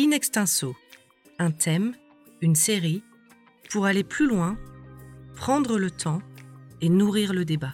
In 0.00 0.12
extenso, 0.12 0.76
un 1.40 1.50
thème, 1.50 1.92
une 2.40 2.54
série, 2.54 3.02
pour 3.68 3.84
aller 3.84 4.04
plus 4.04 4.28
loin, 4.28 4.56
prendre 5.34 5.76
le 5.76 5.90
temps 5.90 6.20
et 6.80 6.88
nourrir 6.88 7.32
le 7.32 7.44
débat. 7.44 7.72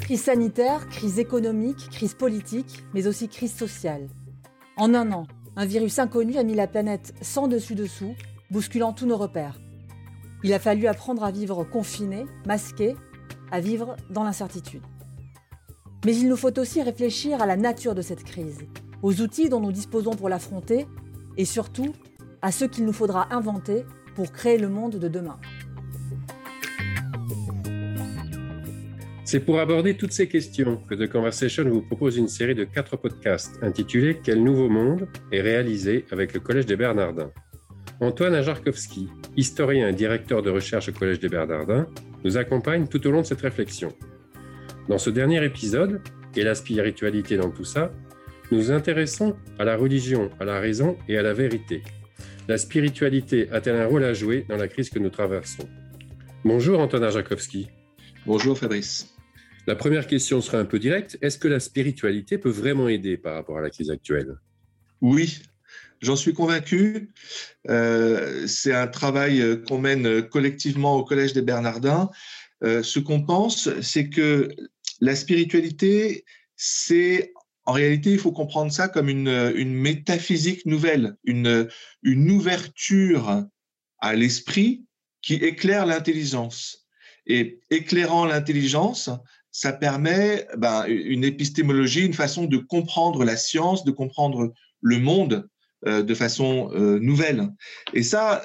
Crise 0.00 0.22
sanitaire, 0.22 0.88
crise 0.88 1.18
économique, 1.18 1.90
crise 1.90 2.14
politique, 2.14 2.82
mais 2.94 3.06
aussi 3.06 3.28
crise 3.28 3.54
sociale. 3.54 4.08
En 4.78 4.94
un 4.94 5.12
an, 5.12 5.26
un 5.56 5.66
virus 5.66 5.98
inconnu 5.98 6.38
a 6.38 6.42
mis 6.42 6.54
la 6.54 6.68
planète 6.68 7.12
sans 7.20 7.48
dessus-dessous, 7.48 8.14
bousculant 8.50 8.94
tous 8.94 9.04
nos 9.04 9.18
repères. 9.18 9.60
Il 10.42 10.54
a 10.54 10.58
fallu 10.58 10.86
apprendre 10.86 11.22
à 11.22 11.30
vivre 11.30 11.64
confiné, 11.64 12.24
masqué, 12.46 12.96
à 13.50 13.60
vivre 13.60 13.96
dans 14.08 14.24
l'incertitude. 14.24 14.80
Mais 16.04 16.14
il 16.16 16.28
nous 16.28 16.36
faut 16.36 16.58
aussi 16.58 16.82
réfléchir 16.82 17.40
à 17.40 17.46
la 17.46 17.56
nature 17.56 17.94
de 17.94 18.02
cette 18.02 18.24
crise, 18.24 18.58
aux 19.02 19.20
outils 19.20 19.48
dont 19.48 19.60
nous 19.60 19.72
disposons 19.72 20.12
pour 20.12 20.28
l'affronter 20.28 20.86
et 21.36 21.44
surtout 21.44 21.94
à 22.42 22.52
ce 22.52 22.66
qu'il 22.66 22.84
nous 22.84 22.92
faudra 22.92 23.34
inventer 23.34 23.84
pour 24.14 24.30
créer 24.30 24.58
le 24.58 24.68
monde 24.68 24.96
de 24.98 25.08
demain. 25.08 25.38
C'est 29.24 29.40
pour 29.40 29.58
aborder 29.58 29.96
toutes 29.96 30.12
ces 30.12 30.28
questions 30.28 30.76
que 30.88 30.94
The 30.94 31.10
Conversation 31.10 31.64
vous 31.68 31.80
propose 31.80 32.18
une 32.18 32.28
série 32.28 32.54
de 32.54 32.64
quatre 32.64 32.96
podcasts 32.98 33.58
intitulés 33.62 34.20
Quel 34.22 34.44
nouveau 34.44 34.68
monde? 34.68 35.08
est 35.32 35.40
réalisé 35.40 36.04
avec 36.12 36.34
le 36.34 36.40
Collège 36.40 36.66
des 36.66 36.76
Bernardins. 36.76 37.32
Antoine 38.00 38.34
Ajarkowski, 38.34 39.08
historien 39.36 39.88
et 39.88 39.92
directeur 39.94 40.42
de 40.42 40.50
recherche 40.50 40.90
au 40.90 40.92
Collège 40.92 41.20
des 41.20 41.30
Bernardins, 41.30 41.86
nous 42.22 42.36
accompagne 42.36 42.86
tout 42.86 43.04
au 43.06 43.10
long 43.10 43.22
de 43.22 43.26
cette 43.26 43.40
réflexion. 43.40 43.92
Dans 44.86 44.98
ce 44.98 45.08
dernier 45.08 45.42
épisode, 45.42 46.02
et 46.36 46.42
la 46.42 46.54
spiritualité 46.54 47.38
dans 47.38 47.50
tout 47.50 47.64
ça, 47.64 47.90
nous 48.50 48.58
nous 48.58 48.70
intéressons 48.70 49.34
à 49.58 49.64
la 49.64 49.76
religion, 49.76 50.30
à 50.40 50.44
la 50.44 50.60
raison 50.60 50.98
et 51.08 51.16
à 51.16 51.22
la 51.22 51.32
vérité. 51.32 51.82
La 52.48 52.58
spiritualité 52.58 53.48
a-t-elle 53.50 53.76
un 53.76 53.86
rôle 53.86 54.04
à 54.04 54.12
jouer 54.12 54.44
dans 54.46 54.58
la 54.58 54.68
crise 54.68 54.90
que 54.90 54.98
nous 54.98 55.08
traversons? 55.08 55.66
Bonjour 56.44 56.80
Antoine 56.80 57.04
Ajarkowski. 57.04 57.68
Bonjour 58.26 58.58
Fabrice. 58.58 59.14
La 59.66 59.74
première 59.74 60.06
question 60.06 60.42
sera 60.42 60.58
un 60.58 60.66
peu 60.66 60.78
directe. 60.78 61.16
Est-ce 61.22 61.38
que 61.38 61.48
la 61.48 61.60
spiritualité 61.60 62.36
peut 62.36 62.50
vraiment 62.50 62.86
aider 62.86 63.16
par 63.16 63.36
rapport 63.36 63.56
à 63.56 63.62
la 63.62 63.70
crise 63.70 63.88
actuelle? 63.88 64.36
Oui, 65.00 65.38
j'en 66.02 66.16
suis 66.16 66.34
convaincu. 66.34 67.10
Euh, 67.70 68.46
c'est 68.46 68.74
un 68.74 68.86
travail 68.86 69.62
qu'on 69.66 69.78
mène 69.78 70.28
collectivement 70.28 70.96
au 70.96 71.04
Collège 71.04 71.32
des 71.32 71.40
Bernardins. 71.40 72.10
Euh, 72.62 72.82
ce 72.82 72.98
qu'on 72.98 73.22
pense, 73.22 73.68
c'est 73.80 74.10
que 74.10 74.48
la 75.00 75.16
spiritualité, 75.16 76.24
c'est 76.56 77.32
en 77.66 77.72
réalité, 77.72 78.10
il 78.12 78.18
faut 78.18 78.32
comprendre 78.32 78.70
ça 78.70 78.88
comme 78.88 79.08
une, 79.08 79.74
métaphysique 79.74 80.66
nouvelle, 80.66 81.16
une, 81.24 81.68
une 82.02 82.30
ouverture 82.30 83.44
à 84.00 84.14
l'esprit 84.14 84.84
qui 85.22 85.34
éclaire 85.34 85.86
l'intelligence. 85.86 86.86
Et 87.26 87.60
éclairant 87.70 88.26
l'intelligence, 88.26 89.08
ça 89.50 89.72
permet 89.72 90.46
ben, 90.58 90.84
une 90.86 91.24
épistémologie, 91.24 92.04
une 92.04 92.12
façon 92.12 92.44
de 92.44 92.58
comprendre 92.58 93.24
la 93.24 93.36
science, 93.36 93.84
de 93.84 93.92
comprendre 93.92 94.52
le 94.82 94.98
monde 94.98 95.48
euh, 95.86 96.02
de 96.02 96.14
façon 96.14 96.70
euh, 96.74 96.98
nouvelle. 96.98 97.48
Et 97.94 98.02
ça, 98.02 98.42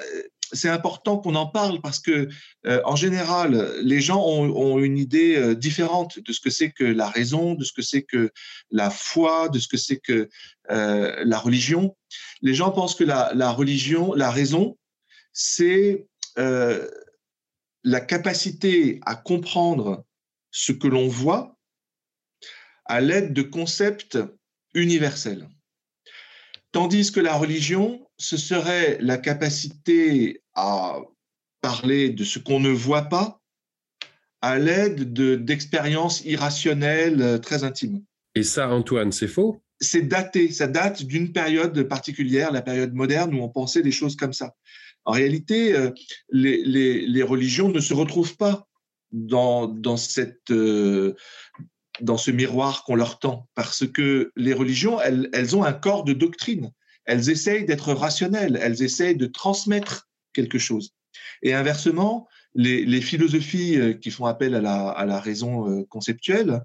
c'est 0.52 0.68
important 0.68 1.18
qu'on 1.18 1.34
en 1.34 1.46
parle 1.46 1.80
parce 1.80 2.00
que, 2.00 2.28
euh, 2.66 2.80
en 2.84 2.96
général, 2.96 3.72
les 3.82 4.00
gens 4.00 4.24
ont, 4.24 4.78
une 4.78 4.98
idée 4.98 5.36
euh, 5.36 5.54
différente 5.54 6.18
de 6.18 6.32
ce 6.32 6.40
que 6.40 6.50
c'est 6.50 6.70
que 6.70 6.84
la 6.84 7.08
raison, 7.08 7.54
de 7.54 7.64
ce 7.64 7.72
que 7.72 7.82
c'est 7.82 8.02
que 8.02 8.30
la 8.70 8.90
foi, 8.90 9.48
de 9.48 9.58
ce 9.58 9.68
que 9.68 9.76
c'est 9.76 9.98
que 9.98 10.28
euh, 10.70 11.22
la 11.24 11.38
religion. 11.38 11.96
Les 12.42 12.54
gens 12.54 12.70
pensent 12.70 12.94
que 12.94 13.04
la, 13.04 13.52
religion, 13.52 14.14
la 14.14 14.30
raison, 14.30 14.78
c'est 15.32 16.06
la 16.36 18.00
capacité 18.00 19.00
à 19.04 19.14
comprendre 19.14 20.04
ce 20.50 20.72
que 20.72 20.88
l'on 20.88 21.08
voit 21.08 21.56
à 22.86 23.00
l'aide 23.00 23.32
de 23.32 23.42
concepts 23.42 24.18
universels. 24.74 25.48
Tandis 26.72 27.12
que 27.12 27.20
la 27.20 27.34
religion, 27.34 28.09
ce 28.20 28.36
serait 28.36 28.98
la 29.00 29.16
capacité 29.16 30.42
à 30.54 30.98
parler 31.62 32.10
de 32.10 32.22
ce 32.22 32.38
qu'on 32.38 32.60
ne 32.60 32.68
voit 32.68 33.04
pas 33.08 33.40
à 34.42 34.58
l'aide 34.58 35.14
d'expériences 35.44 36.22
irrationnelles 36.24 37.22
euh, 37.22 37.38
très 37.38 37.64
intimes. 37.64 38.04
Et 38.34 38.42
ça, 38.42 38.68
Antoine, 38.68 39.10
c'est 39.10 39.26
faux? 39.26 39.62
C'est 39.80 40.02
daté, 40.02 40.52
ça 40.52 40.66
date 40.66 41.02
d'une 41.02 41.32
période 41.32 41.82
particulière, 41.84 42.52
la 42.52 42.60
période 42.60 42.92
moderne, 42.92 43.34
où 43.34 43.42
on 43.42 43.48
pensait 43.48 43.82
des 43.82 43.90
choses 43.90 44.16
comme 44.16 44.34
ça. 44.34 44.54
En 45.06 45.12
réalité, 45.12 45.74
euh, 45.74 45.90
les, 46.30 46.62
les, 46.62 47.06
les 47.06 47.22
religions 47.22 47.70
ne 47.70 47.80
se 47.80 47.94
retrouvent 47.94 48.36
pas 48.36 48.68
dans, 49.12 49.66
dans, 49.66 49.96
cette, 49.96 50.50
euh, 50.50 51.14
dans 52.02 52.18
ce 52.18 52.30
miroir 52.30 52.84
qu'on 52.84 52.96
leur 52.96 53.18
tend, 53.18 53.48
parce 53.54 53.86
que 53.86 54.30
les 54.36 54.52
religions, 54.52 55.00
elles, 55.00 55.30
elles 55.32 55.56
ont 55.56 55.64
un 55.64 55.72
corps 55.72 56.04
de 56.04 56.12
doctrine. 56.12 56.70
Elles 57.10 57.28
essayent 57.28 57.64
d'être 57.64 57.92
rationnelles, 57.92 58.56
elles 58.62 58.84
essayent 58.84 59.16
de 59.16 59.26
transmettre 59.26 60.08
quelque 60.32 60.60
chose. 60.60 60.94
Et 61.42 61.54
inversement, 61.54 62.28
les, 62.54 63.00
philosophies 63.00 63.80
euh, 63.80 63.94
qui 63.94 64.12
font 64.12 64.26
appel 64.26 64.54
à 64.54 64.60
la, 64.60 65.20
raison 65.20 65.68
euh, 65.68 65.84
conceptuelle, 65.86 66.62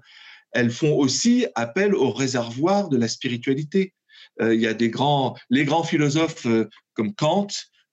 elles 0.52 0.70
font 0.70 0.94
aussi 0.94 1.48
appel 1.56 1.96
au 1.96 2.12
réservoir 2.12 2.88
de 2.88 2.96
la 2.96 3.08
spiritualité. 3.08 3.92
Euh, 4.40 4.54
il 4.54 4.60
y 4.60 4.68
a 4.68 4.72
les 4.72 5.64
grands 5.64 5.82
philosophes 5.82 6.46
comme 6.94 7.12
Kant, 7.16 7.48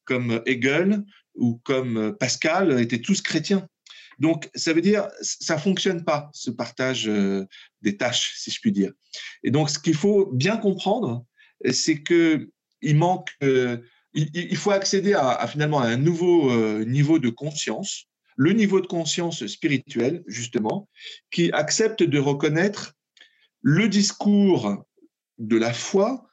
comme 0.05 0.39
Hegel 0.45 1.01
ou 1.33 1.59
comme 1.63 2.15
Pascal 2.19 2.79
étaient 2.79 3.01
tous 3.01 3.23
chrétiens. 3.23 3.67
Donc, 4.19 4.47
ça 4.53 4.73
veut 4.73 4.81
dire, 4.81 5.07
ça 5.23 5.57
fonctionne 5.57 6.03
pas, 6.03 6.29
ce 6.33 6.51
partage 6.51 7.09
des 7.81 7.97
tâches, 7.97 8.35
si 8.37 8.51
je 8.51 8.59
puis 8.61 8.71
dire. 8.71 8.91
Et 9.43 9.49
donc, 9.49 9.71
ce 9.71 9.79
qu'il 9.79 9.95
faut 9.95 10.27
bien 10.27 10.57
comprendre, 10.57 11.25
c'est 11.71 12.01
que 12.01 12.49
il 12.81 12.97
manque, 12.97 13.29
euh, 13.43 13.77
il, 14.13 14.57
faut 14.57 14.71
accéder 14.71 15.13
à, 15.13 15.29
à, 15.29 15.47
finalement 15.47 15.79
à 15.79 15.87
un 15.87 15.97
nouveau 15.97 16.51
euh, 16.51 16.83
niveau 16.83 17.17
de 17.17 17.29
conscience, 17.29 18.07
le 18.35 18.51
niveau 18.51 18.81
de 18.81 18.87
conscience 18.87 19.45
spirituelle, 19.47 20.23
justement, 20.27 20.89
qui 21.31 21.51
accepte 21.51 22.03
de 22.03 22.19
reconnaître 22.19 22.93
le 23.61 23.87
discours 23.87 24.85
de 25.37 25.57
la 25.57 25.73
foi 25.73 26.27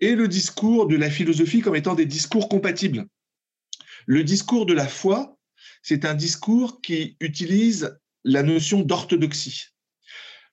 et 0.00 0.14
le 0.14 0.28
discours 0.28 0.86
de 0.86 0.96
la 0.96 1.10
philosophie 1.10 1.60
comme 1.60 1.76
étant 1.76 1.94
des 1.94 2.06
discours 2.06 2.48
compatibles. 2.48 3.06
Le 4.06 4.24
discours 4.24 4.64
de 4.64 4.72
la 4.72 4.86
foi, 4.86 5.36
c'est 5.82 6.04
un 6.04 6.14
discours 6.14 6.80
qui 6.80 7.16
utilise 7.20 7.98
la 8.24 8.42
notion 8.42 8.80
d'orthodoxie. 8.80 9.66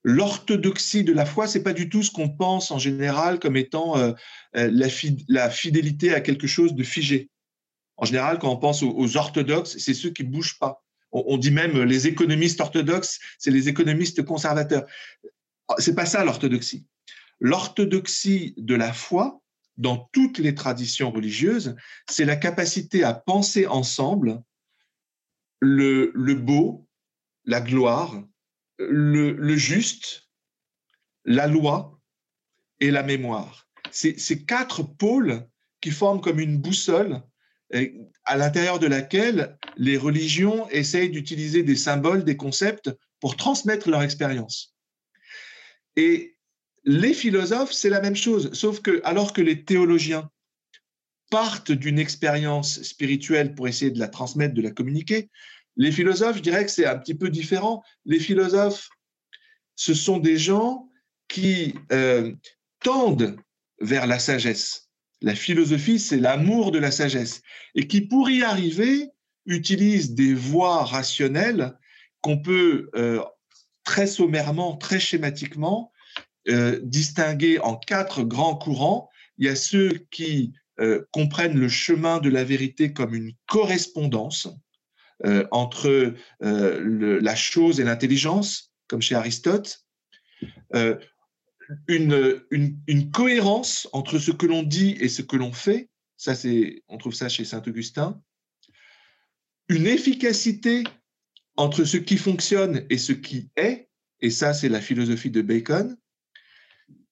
L'orthodoxie 0.07 1.03
de 1.03 1.13
la 1.13 1.25
foi, 1.25 1.47
c'est 1.47 1.63
pas 1.63 1.73
du 1.73 1.89
tout 1.89 2.03
ce 2.03 2.11
qu'on 2.11 2.29
pense 2.29 2.69
en 2.69 2.77
général 2.77 3.39
comme 3.39 3.57
étant 3.57 3.97
euh, 3.97 4.13
la, 4.53 4.87
fi 4.87 5.25
la, 5.27 5.49
fidélité 5.49 6.13
à 6.13 6.21
quelque 6.21 6.45
chose 6.45 6.75
de 6.75 6.83
figé. 6.83 7.31
En 7.97 8.05
général, 8.05 8.37
quand 8.37 8.51
on 8.51 8.57
pense 8.57 8.83
aux, 8.83 9.17
orthodoxes, 9.17 9.79
c'est 9.79 9.95
ceux 9.95 10.11
qui 10.11 10.21
bougent 10.21 10.59
pas. 10.59 10.83
On, 11.11 11.37
dit 11.37 11.49
même 11.49 11.81
les 11.81 12.05
économistes 12.05 12.61
orthodoxes, 12.61 13.19
c'est 13.39 13.49
les 13.49 13.67
économistes 13.67 14.23
conservateurs. 14.23 14.85
C'est 15.79 15.95
pas 15.95 16.05
ça 16.05 16.23
l'orthodoxie. 16.23 16.85
L'orthodoxie 17.39 18.53
de 18.57 18.75
la 18.75 18.93
foi, 18.93 19.41
dans 19.77 20.07
toutes 20.11 20.37
les 20.37 20.53
traditions 20.53 21.09
religieuses, 21.09 21.75
c'est 22.07 22.25
la 22.25 22.35
capacité 22.35 23.03
à 23.03 23.15
penser 23.15 23.65
ensemble 23.65 24.43
le, 25.61 26.11
le 26.13 26.35
beau, 26.35 26.87
la 27.45 27.59
gloire, 27.59 28.21
le, 28.77 29.55
juste, 29.55 30.29
la 31.23 31.47
loi 31.47 31.99
et 32.79 32.91
la 32.91 33.03
mémoire. 33.03 33.67
Ces 33.91 34.45
quatre 34.45 34.83
pôles 34.83 35.47
qui 35.81 35.91
forment 35.91 36.21
comme 36.21 36.39
une 36.39 36.57
boussole 36.57 37.21
à 38.25 38.37
l'intérieur 38.37 38.79
de 38.79 38.87
laquelle 38.87 39.57
les 39.77 39.97
religions 39.97 40.69
essayent 40.69 41.09
d'utiliser 41.09 41.63
des 41.63 41.75
symboles, 41.75 42.23
des 42.23 42.37
concepts 42.37 42.91
pour 43.19 43.35
transmettre 43.35 43.89
leur 43.89 44.01
expérience. 44.01 44.75
Et 45.95 46.35
les 46.83 47.13
philosophes, 47.13 47.71
c'est 47.71 47.89
la 47.89 48.01
même 48.01 48.15
chose, 48.15 48.53
sauf 48.53 48.81
que 48.81 49.01
alors 49.03 49.33
que 49.33 49.41
les 49.41 49.63
théologiens 49.63 50.29
partent 51.31 51.71
d'une 51.71 51.99
expérience 51.99 52.83
spirituelle 52.83 53.55
pour 53.55 53.67
essayer 53.67 53.91
de 53.91 53.99
la 53.99 54.07
transmettre, 54.07 54.53
de 54.53 54.61
la 54.61 54.71
communiquer, 54.71 55.29
les 55.77 55.91
philosophes, 55.91 56.37
je 56.37 56.41
dirais 56.41 56.65
que 56.65 56.71
c'est 56.71 56.85
un 56.85 56.97
petit 56.97 57.15
peu 57.15 57.29
différent. 57.29 57.83
Les 58.05 58.19
philosophes, 58.19 58.89
ce 59.75 59.93
sont 59.93 60.19
des 60.19 60.37
gens 60.37 60.87
qui 61.27 61.75
euh, 61.91 62.33
tendent 62.83 63.37
vers 63.81 64.07
la 64.07 64.19
sagesse. 64.19 64.89
La 65.21 65.35
philosophie, 65.35 65.99
c'est 65.99 66.17
l'amour 66.17 66.71
de 66.71 66.79
la 66.79 66.91
sagesse. 66.91 67.41
Et 67.73 67.87
qui, 67.87 68.01
pour 68.01 68.29
y 68.29 68.43
arriver, 68.43 69.09
utilisent 69.45 70.13
des 70.13 70.33
voies 70.33 70.85
rationnelles 70.85 71.77
qu'on 72.21 72.41
peut 72.41 72.89
euh, 72.95 73.21
très 73.83 74.07
sommairement, 74.07 74.77
très 74.77 74.99
schématiquement, 74.99 75.91
euh, 76.47 76.79
distinguer 76.83 77.59
en 77.59 77.75
quatre 77.75 78.23
grands 78.23 78.55
courants. 78.55 79.09
Il 79.37 79.45
y 79.45 79.49
a 79.49 79.55
ceux 79.55 79.89
qui 80.11 80.53
comprennent 81.11 81.57
le 81.57 81.69
chemin 81.69 82.19
de 82.19 82.27
la 82.27 82.43
vérité 82.43 82.91
comme 82.91 83.15
une 83.15 83.31
correspondance 83.47 84.49
euh, 85.25 85.47
entre 85.51 86.13
la 86.41 87.35
chose 87.35 87.79
et 87.79 87.83
l'intelligence, 87.83 88.73
comme 88.87 89.01
chez 89.01 89.15
Aristote, 89.15 89.85
une, 91.87 92.41
une, 92.51 93.11
cohérence 93.11 93.87
entre 93.91 94.19
ce 94.19 94.31
que 94.31 94.45
l'on 94.45 94.63
dit 94.63 94.97
et 94.99 95.09
ce 95.09 95.21
que 95.21 95.35
l'on 95.35 95.51
fait, 95.51 95.89
ça 96.17 96.35
c'est, 96.35 96.83
on 96.87 96.97
trouve 96.97 97.13
ça 97.13 97.29
chez 97.29 97.45
Saint 97.45 97.61
Augustin, 97.65 98.21
une 99.69 99.87
efficacité 99.87 100.83
entre 101.57 101.83
ce 101.83 101.97
qui 101.97 102.17
fonctionne 102.17 102.85
et 102.89 102.97
ce 102.97 103.13
qui 103.13 103.49
est, 103.55 103.89
et 104.21 104.29
ça 104.29 104.53
c'est 104.53 104.69
la 104.69 104.81
philosophie 104.81 105.31
de 105.31 105.41
Bacon, 105.41 105.97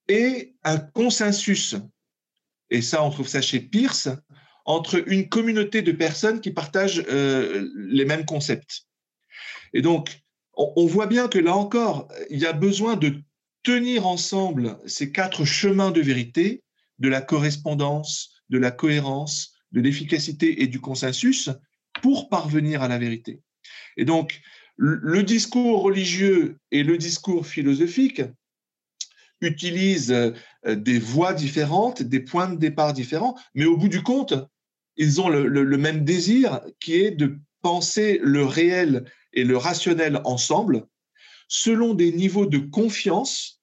et 0.08 0.56
un 0.64 0.78
consensus, 0.78 1.76
et 2.70 2.82
ça 2.82 3.04
on 3.04 3.10
trouve 3.10 3.28
ça 3.28 3.42
chez 3.42 3.60
Peirce, 3.60 4.10
entre 4.66 5.04
une 5.08 5.30
communauté 5.30 5.82
de 5.82 5.92
personnes 5.92 6.42
qui 6.42 6.52
partagent 6.52 7.04
euh, 7.10 7.70
les 7.76 8.06
mêmes 8.06 8.26
concepts. 8.26 8.84
Et 9.74 9.82
donc, 9.82 10.20
on, 10.56 10.86
voit 10.86 11.08
bien 11.08 11.28
que 11.28 11.40
là 11.40 11.56
encore, 11.56 12.08
il 12.30 12.40
y 12.40 12.46
a 12.46 12.54
besoin 12.54 12.96
de 12.96 13.16
tenir 13.64 14.06
ensemble 14.06 14.78
ces 14.86 15.12
quatre 15.12 15.46
chemins 15.46 15.92
de 15.92 16.02
vérité, 16.02 16.64
de 17.00 17.10
la 17.10 17.22
correspondance, 17.22 18.36
de 18.50 18.60
la 18.60 18.70
cohérence, 18.70 19.54
de 19.72 19.82
l'efficacité 19.82 20.62
et 20.62 20.68
du 20.68 20.80
consensus, 20.80 21.50
pour 22.02 22.30
parvenir 22.30 22.84
à 22.84 22.88
la 22.88 23.00
vérité. 23.00 23.42
Et 23.98 24.06
donc, 24.06 24.42
le 24.78 25.24
discours 25.24 25.82
religieux 25.82 26.58
et 26.72 26.84
le 26.84 26.98
discours 26.98 27.48
philosophique 27.48 28.22
utilisent 29.42 30.12
euh, 30.12 30.76
des 30.76 31.00
voies 31.00 31.34
différentes, 31.34 32.02
des 32.02 32.20
points 32.20 32.50
de 32.50 32.58
départ 32.58 32.94
différents, 32.94 33.38
mais 33.54 33.66
au 33.66 33.78
bout 33.78 33.90
du 33.90 34.02
compte, 34.02 34.34
ils 34.98 35.22
ont 35.22 35.30
le, 35.30 35.78
même 35.78 36.04
désir 36.04 36.62
qui 36.80 36.96
est 36.96 37.12
de 37.12 37.38
penser 37.62 38.20
le 38.22 38.46
réel 38.46 39.06
et 39.34 39.44
le 39.44 39.58
rationnel 39.58 40.22
ensemble 40.26 40.86
selon 41.48 41.94
des 41.94 42.12
niveaux 42.12 42.46
de 42.46 42.58
confiance 42.58 43.62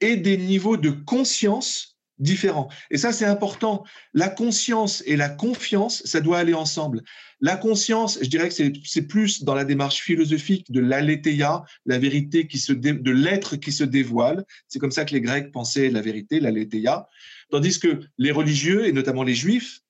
et 0.00 0.16
des 0.16 0.36
niveaux 0.36 0.76
de 0.76 0.90
conscience 0.90 1.98
différents. 2.18 2.68
Et 2.90 2.98
ça, 2.98 3.12
c'est 3.12 3.24
important. 3.24 3.84
La 4.14 4.28
conscience 4.28 5.02
et 5.06 5.16
la 5.16 5.28
confiance, 5.28 6.02
ça 6.04 6.20
doit 6.20 6.38
aller 6.38 6.54
ensemble. 6.54 7.02
La 7.40 7.56
conscience, 7.56 8.18
je 8.20 8.28
dirais 8.28 8.50
que 8.50 8.54
c'est 8.84 9.02
plus 9.02 9.42
dans 9.44 9.54
la 9.54 9.64
démarche 9.64 10.02
philosophique 10.02 10.70
de 10.70 10.80
l'aletheia, 10.80 11.64
la 11.86 11.98
vérité 11.98 12.46
qui 12.46 12.58
se 12.58 12.72
de 12.74 13.10
l'être 13.10 13.56
qui 13.56 13.72
se 13.72 13.84
dévoile. 13.84 14.44
C'est 14.68 14.78
comme 14.78 14.90
ça 14.90 15.06
que 15.06 15.14
les 15.14 15.22
Grecs 15.22 15.50
pensaient 15.50 15.88
la 15.88 16.02
vérité, 16.02 16.38
l'aletheia. 16.38 17.08
Tandis 17.50 17.80
que 17.80 18.00
les 18.18 18.30
religieux, 18.30 18.86
et 18.86 18.92
notamment 18.92 19.22
les 19.22 19.34
juifs, 19.34 19.80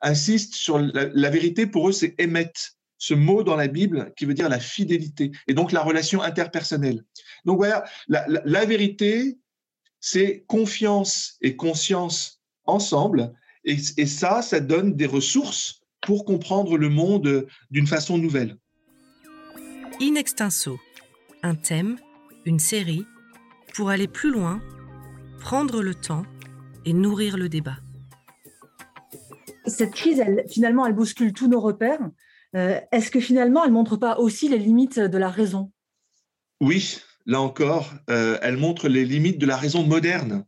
insistent 0.00 0.54
sur 0.54 0.78
la, 0.78 1.30
vérité. 1.30 1.66
Pour 1.66 1.88
eux, 1.88 1.92
c'est 1.92 2.14
émet, 2.18 2.52
ce 2.98 3.14
mot 3.14 3.42
dans 3.42 3.56
la 3.56 3.68
Bible 3.68 4.12
qui 4.16 4.24
veut 4.24 4.34
dire 4.34 4.48
la 4.48 4.60
fidélité, 4.60 5.32
et 5.46 5.54
donc 5.54 5.72
la 5.72 5.82
relation 5.82 6.22
interpersonnelle. 6.22 7.04
Donc 7.44 7.58
voilà, 7.58 7.84
la 8.08 8.64
vérité, 8.64 9.38
c'est 10.00 10.44
confiance 10.46 11.36
et 11.40 11.56
conscience 11.56 12.40
ensemble. 12.64 13.32
Et, 13.64 13.76
ça, 14.06 14.42
ça 14.42 14.60
donne 14.60 14.94
des 14.94 15.06
ressources 15.06 15.80
pour 16.00 16.24
comprendre 16.24 16.78
le 16.78 16.88
monde 16.88 17.48
d'une 17.70 17.86
façon 17.86 18.16
nouvelle. 18.16 18.56
In 20.00 20.14
extenso, 20.14 20.78
un 21.42 21.56
thème, 21.56 21.98
une 22.44 22.60
série, 22.60 23.04
pour 23.74 23.90
aller 23.90 24.06
plus 24.06 24.30
loin, 24.30 24.62
prendre 25.40 25.82
le 25.82 25.94
temps 25.94 26.24
et 26.84 26.92
nourrir 26.92 27.36
le 27.36 27.48
débat. 27.48 27.78
Cette 29.66 29.92
crise, 29.92 30.22
finalement, 30.48 30.86
elle 30.86 30.94
bouscule 30.94 31.32
tous 31.32 31.48
nos 31.48 31.60
repères. 31.60 32.10
Euh, 32.54 32.80
est-ce 32.92 33.10
que 33.10 33.20
finalement, 33.20 33.64
elle 33.64 33.72
montre 33.72 33.96
pas 33.96 34.18
aussi 34.18 34.48
les 34.48 34.58
limites 34.58 34.98
de 34.98 35.18
la 35.18 35.28
raison? 35.28 35.72
Oui, 36.60 37.00
là 37.26 37.40
encore, 37.40 37.92
euh, 38.08 38.38
elle 38.42 38.56
montre 38.56 38.88
les 38.88 39.04
limites 39.04 39.38
de 39.38 39.46
la 39.46 39.56
raison 39.56 39.82
moderne, 39.82 40.44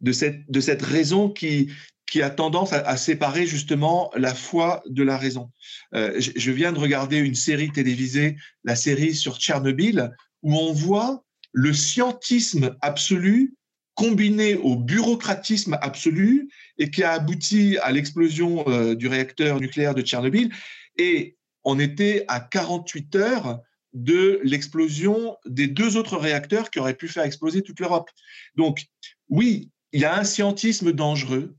de 0.00 0.12
cette, 0.12 0.50
de 0.50 0.60
cette 0.60 0.82
raison 0.82 1.28
qui, 1.28 1.70
qui 2.10 2.22
a 2.22 2.30
tendance 2.30 2.72
à, 2.72 2.96
séparer 2.96 3.46
justement 3.46 4.10
la 4.16 4.34
foi 4.34 4.82
de 4.86 5.02
la 5.02 5.16
raison. 5.16 5.50
Euh, 5.94 6.20
je, 6.20 6.50
viens 6.50 6.72
de 6.72 6.78
regarder 6.78 7.18
une 7.18 7.36
série 7.36 7.70
télévisée, 7.70 8.36
la 8.64 8.76
série 8.76 9.14
sur 9.14 9.38
Tchernobyl, 9.38 10.10
où 10.42 10.56
on 10.56 10.72
voit 10.72 11.24
le 11.52 11.72
scientisme 11.72 12.76
absolu 12.80 13.54
combiné 13.94 14.56
au 14.56 14.76
bureaucratisme 14.76 15.78
absolu 15.82 16.48
et 16.80 16.90
qui 16.90 17.04
a 17.04 17.12
abouti 17.12 17.78
à 17.82 17.92
l'explosion 17.92 18.64
euh, 18.66 18.96
du 18.96 19.06
réacteur 19.06 19.60
nucléaire 19.60 19.94
de 19.94 20.00
Tchernobyl. 20.00 20.50
Et 20.96 21.36
on 21.62 21.78
était 21.78 22.24
à 22.26 22.40
48 22.40 23.16
heures 23.16 23.60
de 23.92 24.40
l'explosion 24.42 25.36
des 25.46 25.66
deux 25.66 25.98
autres 25.98 26.16
réacteurs 26.16 26.70
qui 26.70 26.78
auraient 26.78 26.94
pu 26.94 27.06
faire 27.06 27.24
exploser 27.24 27.62
toute 27.62 27.80
l'Europe. 27.80 28.08
Donc, 28.56 28.86
oui, 29.28 29.70
il 29.92 30.00
y 30.00 30.04
a 30.06 30.18
un 30.18 30.24
scientisme 30.24 30.92
dangereux. 30.92 31.54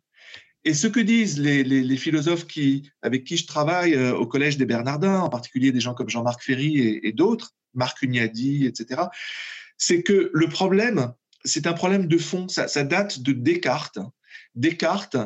Et 0.63 0.73
ce 0.73 0.88
que 0.88 1.00
disent 1.00 1.39
les, 1.39 1.97
philosophes 1.97 2.47
qui, 2.47 2.89
avec 3.03 3.24
qui 3.24 3.38
je 3.38 3.45
travaille 3.45 3.94
euh, 3.94 4.15
au 4.15 4.25
Collège 4.25 4.57
des 4.57 4.65
Bernardins, 4.65 5.19
en 5.19 5.29
particulier 5.29 5.71
des 5.71 5.79
gens 5.79 5.94
comme 5.94 6.09
Jean-Marc 6.09 6.41
Ferry 6.44 7.00
et, 7.03 7.12
d'autres, 7.12 7.51
Marc 7.75 8.01
Ugnadi, 8.01 8.65
etc., 8.65 9.03
c'est 9.77 10.01
que 10.01 10.31
le 10.33 10.47
problème, 10.47 11.13
c'est 11.44 11.67
un 11.67 11.74
problème 11.74 12.07
de 12.07 12.17
fond. 12.17 12.47
Ça, 12.47 12.67
ça 12.67 12.83
date 12.83 13.21
de 13.21 13.33
Descartes. 13.33 14.00
Descartes 14.56 15.18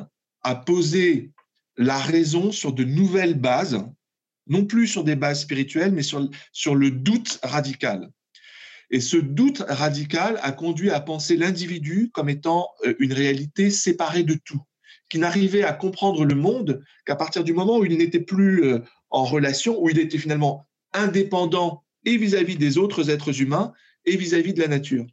a 0.43 0.55
posé 0.55 1.31
la 1.77 1.97
raison 1.97 2.51
sur 2.51 2.73
de 2.73 2.83
nouvelles 2.83 3.39
bases 3.39 3.83
non 4.47 4.65
plus 4.65 4.87
sur 4.87 5.03
des 5.03 5.15
bases 5.15 5.41
spirituelles, 5.41 5.91
mais 5.91 6.03
sur, 6.03 6.29
sur 6.51 6.75
le 6.75 6.91
doute 6.91 7.39
radical. 7.43 8.11
Et 8.91 8.99
ce 8.99 9.17
doute 9.17 9.63
radical 9.67 10.39
a 10.43 10.51
conduit 10.51 10.91
à 10.91 10.99
penser 10.99 11.35
l'individu 11.35 12.11
comme 12.13 12.29
étant 12.29 12.69
euh, 12.85 12.93
une 12.99 13.13
réalité 13.13 13.71
séparée 13.71 14.23
de 14.23 14.35
tout, 14.35 14.61
qui 15.09 15.17
n'arrivait 15.17 15.63
à 15.63 15.73
comprendre 15.73 16.23
le 16.25 16.35
monde 16.35 16.83
qu'à 17.05 17.15
partir 17.15 17.43
du 17.43 17.53
moment 17.53 17.79
où 17.79 17.85
il 17.85 17.97
n'était 17.97 18.19
plus 18.19 18.63
euh, 18.63 18.79
en 19.09 19.23
relation, 19.23 19.81
où 19.81 19.89
il 19.89 19.97
était 19.97 20.19
finalement 20.19 20.65
indépendant 20.93 21.83
et 22.05 22.17
vis-à-vis 22.17 22.57
des 22.57 22.77
autres 22.77 23.09
êtres 23.09 23.41
humains 23.41 23.73
et 24.05 24.15
vis-à-vis 24.15 24.53
de 24.53 24.61
la 24.61 24.67
nature. 24.67 25.05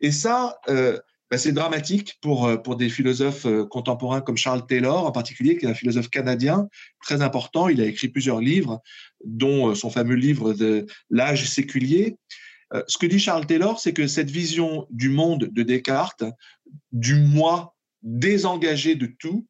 Et 0.00 0.12
ça, 0.12 0.60
euh, 0.68 0.98
bah, 1.30 1.36
c'est 1.36 1.52
dramatique 1.52 2.16
pour, 2.22 2.46
euh, 2.46 2.56
pour 2.56 2.76
des 2.76 2.88
philosophes 2.88 3.44
euh, 3.44 3.66
contemporains 3.66 4.22
comme 4.22 4.38
Charles 4.38 4.66
Taylor, 4.66 5.04
en 5.04 5.12
particulier, 5.12 5.58
qui 5.58 5.66
est 5.66 5.68
un 5.68 5.74
philosophe 5.74 6.08
canadien 6.08 6.68
très 7.02 7.20
important. 7.20 7.68
Il 7.68 7.80
a 7.82 7.84
écrit 7.84 8.08
plusieurs 8.08 8.40
livres, 8.40 8.80
dont 9.24 9.68
euh, 9.68 9.74
son 9.74 9.90
fameux 9.90 10.14
livre 10.14 10.54
de 10.54 10.86
L'âge 11.10 11.48
séculier. 11.48 12.16
Ce 12.86 12.98
que 12.98 13.06
dit 13.06 13.18
Charles 13.18 13.46
Taylor, 13.46 13.80
c'est 13.80 13.94
que 13.94 14.06
cette 14.06 14.30
vision 14.30 14.86
du 14.90 15.08
monde 15.08 15.48
de 15.50 15.62
Descartes, 15.62 16.24
du 16.92 17.14
moi 17.14 17.74
désengagé 18.02 18.94
de 18.94 19.06
tout, 19.06 19.46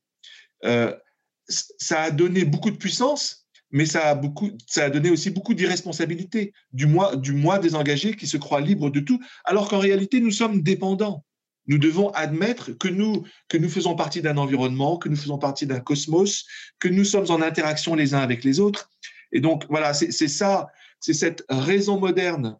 ça 1.49 2.03
a 2.03 2.13
donné 2.13 2.45
beaucoup 2.45 2.71
de 2.71 2.77
puissance, 2.77 3.49
mais 3.73 3.87
ça 3.87 4.11
a, 4.11 4.15
beaucoup, 4.15 4.51
ça 4.69 4.85
a 4.85 4.91
donné 4.91 5.11
aussi 5.11 5.31
beaucoup 5.31 5.55
d'irresponsabilité, 5.55 6.53
du 6.73 6.87
moi, 6.87 7.17
du 7.17 7.33
moi 7.33 7.59
désengagé 7.59 8.15
qui 8.15 8.29
se 8.29 8.37
croit 8.37 8.61
libre 8.61 8.89
de 8.89 9.01
tout, 9.01 9.19
alors 9.45 9.69
qu'en 9.69 9.81
réalité, 9.81 10.21
nous 10.21 10.31
sommes 10.31 10.63
dépendants 10.63 11.25
nous 11.69 11.79
devons 11.79 12.09
admettre 12.11 12.73
que 12.73 12.89
nous, 12.89 13.25
que 13.49 13.59
nous 13.59 13.69
faisons 13.69 13.95
partie 13.95 14.23
d'un 14.23 14.39
environnement, 14.39 14.97
que 14.97 15.09
nous 15.09 15.17
faisons 15.17 15.39
partie 15.39 15.67
d'un 15.67 15.81
cosmos, 15.81 16.47
que 16.79 16.89
nous 16.89 17.05
sommes 17.05 17.31
en 17.31 17.41
interaction 17.43 17.95
les 17.95 18.15
uns 18.15 18.21
avec 18.21 18.43
les 18.43 18.59
autres. 18.59 18.91
Et 19.33 19.41
donc, 19.41 19.65
voilà, 19.69 19.93
c'est 19.95 20.11
ça, 20.11 20.69
c'est 20.99 21.13
cette 21.13 21.45
raison 21.49 22.01
moderne 22.01 22.57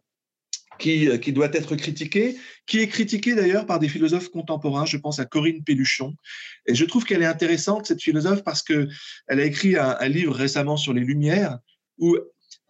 qui, 0.77 1.19
qui, 1.19 1.33
doit 1.33 1.49
être 1.51 1.75
critiquée, 1.75 2.37
qui 2.67 2.79
est 2.79 2.87
critiquée 2.87 3.33
d'ailleurs 3.33 3.65
par 3.65 3.79
des 3.79 3.89
philosophes 3.89 4.29
contemporains. 4.29 4.85
Je 4.85 4.97
pense 4.97 5.19
à 5.19 5.25
Corinne 5.25 5.63
Pelluchon. 5.63 6.15
Et 6.67 6.75
je 6.75 6.85
trouve 6.85 7.03
qu'elle 7.03 7.23
est 7.23 7.25
intéressante, 7.25 7.87
cette 7.87 8.01
philosophe, 8.01 8.43
parce 8.43 8.61
qu'elle 8.61 8.89
a 9.27 9.43
écrit 9.43 9.75
un 9.75 10.07
livre 10.07 10.35
récemment 10.35 10.77
sur 10.77 10.93
les 10.93 11.01
Lumières, 11.01 11.57
où 11.97 12.15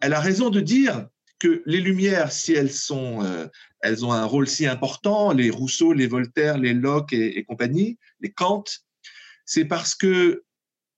elle 0.00 0.14
a 0.14 0.20
raison 0.20 0.48
de 0.48 0.60
dire 0.60 1.06
que 1.40 1.62
les 1.66 1.80
Lumières, 1.80 2.30
si 2.30 2.52
elles 2.52 2.70
sont, 2.70 3.24
euh, 3.24 3.48
elles 3.80 4.04
ont 4.04 4.12
un 4.12 4.24
rôle 4.24 4.46
si 4.46 4.66
important, 4.66 5.32
les 5.32 5.50
Rousseau, 5.50 5.92
les 5.92 6.06
Voltaire, 6.06 6.58
les 6.58 6.74
Locke 6.74 7.12
et, 7.12 7.42
compagnie, 7.44 7.98
les 8.20 8.30
Kant, 8.30 8.64
c'est 9.44 9.64
parce 9.64 9.94
que 9.96 10.44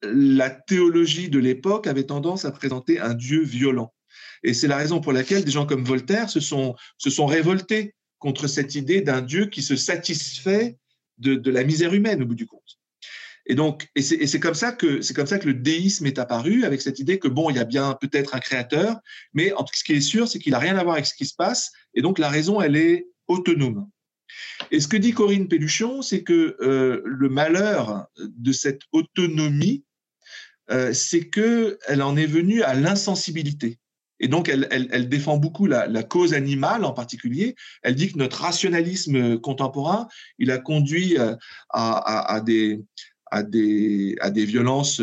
la 0.03 0.51
théologie 0.51 1.31
de 1.31 1.39
l'époque 1.39 1.87
avait 1.87 2.05
tendance 2.05 2.45
à 2.45 2.51
présenter 2.51 2.99
un 2.99 3.15
Dieu 3.15 3.43
violent. 3.43 3.95
Et 4.43 4.53
c'est 4.53 4.67
la 4.67 4.77
raison 4.77 5.01
pour 5.01 5.13
laquelle 5.13 5.45
des 5.45 5.53
gens 5.53 5.65
comme 5.65 5.85
Voltaire 5.85 6.29
se 6.29 6.41
sont, 6.41 6.75
se 6.99 7.09
sont 7.09 7.27
révoltés 7.27 7.95
contre 8.19 8.49
cette 8.49 8.75
idée 8.75 9.01
d'un 9.01 9.23
Dieu 9.23 9.47
qui 9.47 9.63
se 9.63 9.77
satisfait 9.77 10.77
de, 11.19 11.37
de 11.37 11.51
la 11.53 11.63
misère 11.63 11.95
humaine 11.95 12.23
au 12.23 12.27
bout 12.27 12.35
du 12.35 12.47
compte. 12.47 12.82
Et 13.47 13.55
donc, 13.55 13.89
et 13.97 14.03
c'est 14.03 14.41
comme 14.41 14.55
ça 14.55 14.73
que 14.73 15.03
c'est 15.03 15.15
comme 15.15 15.27
ça 15.27 15.39
que 15.39 15.47
le 15.47 15.55
déisme 15.55 16.07
est 16.07 16.19
apparu 16.19 16.65
avec 16.65 16.81
cette 16.81 17.01
idée 17.01 17.19
que 17.19 17.29
bon, 17.29 17.51
il 17.51 17.57
y 17.57 17.59
a 17.59 17.65
bien 17.65 17.99
peut-être 18.01 18.37
un 18.37 18.39
créateur, 18.39 18.99
mais 19.35 19.53
en 19.55 19.65
tout 19.65 19.75
ce 19.75 19.83
qui 19.83 19.95
est 19.95 20.01
sûr, 20.01 20.29
c'est 20.29 20.39
qu'il 20.39 20.53
n'a 20.53 20.61
rien 20.61 20.77
à 20.77 20.83
voir 20.83 20.95
avec 20.95 21.07
ce 21.07 21.15
qui 21.15 21.27
se 21.27 21.35
passe 21.35 21.73
Et 21.95 22.03
donc 22.03 22.19
la 22.19 22.29
raison, 22.29 22.61
elle 22.61 22.77
est 22.77 23.09
autonome. 23.27 23.89
Et 24.71 24.81
ce 24.81 24.89
que 24.89 24.97
dit 24.97 25.13
Corinne 25.13 25.49
Pelluchon, 25.49 26.03
c'est 26.03 26.23
que 26.23 26.57
euh, 26.61 27.03
le 27.05 27.29
malheur 27.29 28.07
de 28.17 28.53
cette 28.53 28.83
autonomie, 28.93 29.85
euh, 30.71 30.93
c'est 30.93 31.29
qu'elle 31.29 32.03
en 32.03 32.17
est 32.17 32.27
venue 32.27 32.63
à 32.63 32.75
l'insensibilité. 32.75 33.79
Et 34.21 34.29
donc, 34.29 34.49
elle, 34.49 35.09
défend 35.09 35.37
beaucoup 35.37 35.67
la, 35.67 36.03
cause 36.05 36.33
animale 36.33 36.85
en 36.85 36.93
particulier. 36.93 37.57
Elle 37.83 37.97
dit 37.97 38.13
que 38.13 38.19
notre 38.19 38.41
rationalisme 38.41 39.41
contemporain, 39.41 40.07
il 40.39 40.53
a 40.53 40.59
conduit 40.59 41.19
euh, 41.19 41.35
à, 41.71 42.41
des, 42.41 42.81
à, 43.33 43.43
des, 43.43 44.17
à 44.21 44.31
des 44.31 44.45
violences 44.45 45.03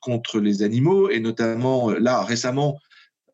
contre 0.00 0.38
les 0.38 0.62
animaux, 0.62 1.10
et 1.10 1.18
notamment 1.18 1.90
là, 1.90 2.22
récemment, 2.22 2.78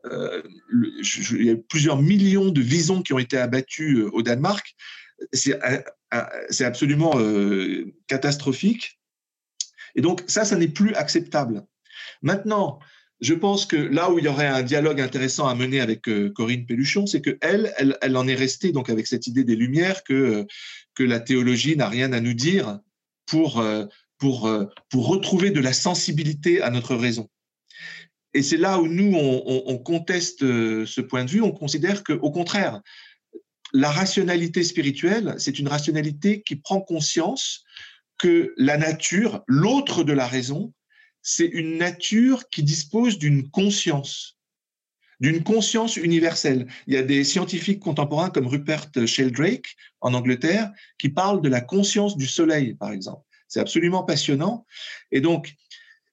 il 0.05 1.45
y 1.45 1.51
a 1.51 1.57
plusieurs 1.69 2.01
millions 2.01 2.51
de 2.51 2.61
visons 2.61 3.03
qui 3.03 3.13
ont 3.13 3.19
été 3.19 3.37
abattus 3.37 4.05
au 4.13 4.23
Danemark 4.23 4.75
c'est 5.33 6.65
absolument 6.65 7.19
euh, 7.19 7.93
catastrophique. 8.07 9.01
Et 9.95 10.01
donc 10.01 10.23
ça, 10.27 10.45
ça 10.45 10.57
n'est 10.57 10.69
plus 10.69 10.95
acceptable. 10.95 11.65
Maintenant, 12.23 12.79
je 13.21 13.35
pense 13.35 13.65
que 13.65 13.77
là 13.77 14.11
où 14.11 14.19
il 14.19 14.27
y 14.27 14.29
aurait 14.29 14.47
un 14.47 14.63
dialogue 14.63 15.01
intéressant 15.01 15.49
à 15.49 15.55
mener 15.55 15.81
avec 15.81 16.07
euh, 16.09 16.31
Corinne 16.31 16.67
Pelluchon, 16.67 17.07
c'est 17.07 17.23
que 17.23 17.39
elle, 17.41 17.73
elle, 17.79 18.17
en 18.17 18.29
est 18.29 18.35
restée 18.35 18.73
donc 18.73 18.91
avec 18.91 19.07
cette 19.07 19.27
idée 19.27 19.45
des 19.45 19.57
Lumières 19.57 20.05
que 20.05 20.13
euh, 20.13 20.45
que 20.95 21.03
la 21.03 21.21
théologie 21.21 21.77
n'a 21.77 21.89
rien 21.89 22.13
à 22.13 22.21
nous 22.21 22.35
dire 22.35 22.81
pour 23.27 23.63
pour 24.19 24.51
pour 24.91 25.09
retrouver 25.09 25.51
de 25.51 25.61
la 25.61 25.73
sensibilité 25.73 26.63
à 26.63 26.71
notre 26.71 26.95
raison. 26.95 27.29
Et 28.35 28.43
c'est 28.43 28.57
là 28.57 28.81
où 28.81 28.87
nous 28.87 29.15
on, 29.15 29.63
on 29.67 29.79
conteste 29.79 30.41
ce 30.41 31.01
point 31.01 31.25
de 31.25 31.31
vue. 31.31 31.43
On 31.43 31.53
considère 31.53 32.05
que 32.05 32.13
au 32.13 32.31
contraire, 32.31 32.81
la 33.73 33.91
rationalité 33.91 34.63
spirituelle, 34.63 35.35
c'est 35.39 35.59
une 35.59 35.69
rationalité 35.69 36.43
qui 36.43 36.57
prend 36.57 36.81
conscience 36.81 37.65
que 38.19 38.55
la 38.57 38.77
nature, 38.77 39.43
l'autre 39.47 40.05
de 40.05 40.13
la 40.13 40.27
raison, 40.27 40.73
c'est 41.23 41.47
une 41.47 41.79
nature 41.79 42.49
qui 42.51 42.63
dispose 42.63 43.19
d'une 43.19 43.51
conscience, 43.51 44.39
d'une 45.21 45.43
conscience 45.43 45.97
universelle. 45.97 46.67
Il 46.87 46.95
y 46.95 46.97
a 46.97 47.03
des 47.03 47.25
scientifiques 47.25 47.81
contemporains 47.81 48.31
comme 48.31 48.47
Rupert 48.47 48.87
Sheldrake 49.07 49.75
en 50.01 50.15
Angleterre 50.15 50.73
qui 50.99 51.09
parlent 51.09 51.43
de 51.43 51.49
la 51.49 51.61
conscience 51.61 52.17
du 52.17 52.27
soleil, 52.27 52.75
par 52.75 52.93
exemple. 52.93 53.26
C'est 53.49 53.61
absolument 53.61 54.03
passionnant. 54.03 54.67
Et 55.13 55.21
donc, 55.21 55.55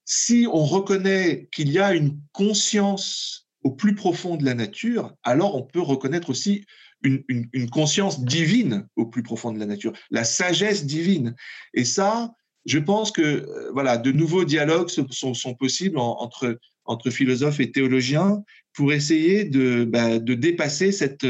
si 0.05 0.47
on 0.51 0.65
reconnaît 0.65 1.47
qu'il 1.51 1.71
y 1.71 1.79
a 1.79 1.93
une 1.93 2.19
conscience 2.31 3.47
au 3.63 3.71
plus 3.71 3.95
profond 3.95 4.35
de 4.35 4.43
la 4.43 4.53
nature, 4.53 5.13
alors 5.23 5.55
on 5.55 5.63
peut 5.63 5.81
reconnaître 5.81 6.29
aussi 6.29 6.65
une, 7.03 7.69
conscience 7.69 8.23
divine 8.23 8.87
au 8.95 9.05
plus 9.05 9.23
profond 9.23 9.51
de 9.51 9.59
la 9.59 9.65
nature, 9.65 9.93
la 10.09 10.23
sagesse 10.23 10.85
divine. 10.85 11.35
Et 11.73 11.83
ça, 11.83 12.33
je 12.65 12.79
pense 12.79 13.11
que 13.11 13.21
euh, 13.21 13.71
voilà, 13.73 13.97
de 13.97 14.11
nouveaux 14.11 14.45
dialogues 14.45 14.89
sont, 14.89 15.53
possibles 15.55 15.97
entre, 15.97 16.59
philosophes 17.09 17.59
et 17.59 17.71
théologiens 17.71 18.41
pour 18.73 18.93
essayer 18.93 19.43
de, 19.43 19.83
bah, 19.83 20.19
dépasser 20.19 20.91
cette, 20.93 21.25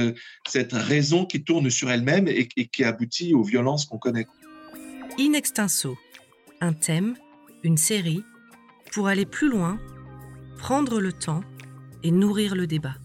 raison 0.73 1.25
qui 1.25 1.43
tourne 1.43 1.69
sur 1.69 1.89
elle-même 1.89 2.27
et 2.27 2.47
qui 2.47 2.83
aboutit 2.83 3.33
aux 3.33 3.43
violences 3.43 3.85
qu'on 3.85 3.97
connaît. 3.97 4.27
In 5.19 5.33
extenso, 5.33 5.95
un 6.59 6.73
thème, 6.73 7.15
une 7.63 7.77
série, 7.77 8.23
pour 8.91 9.07
aller 9.07 9.27
plus 9.27 9.47
loin, 9.47 9.79
prendre 10.57 10.99
le 10.99 11.13
temps 11.13 11.43
et 12.01 12.09
nourrir 12.09 12.55
le 12.55 12.65
débat. 12.65 12.95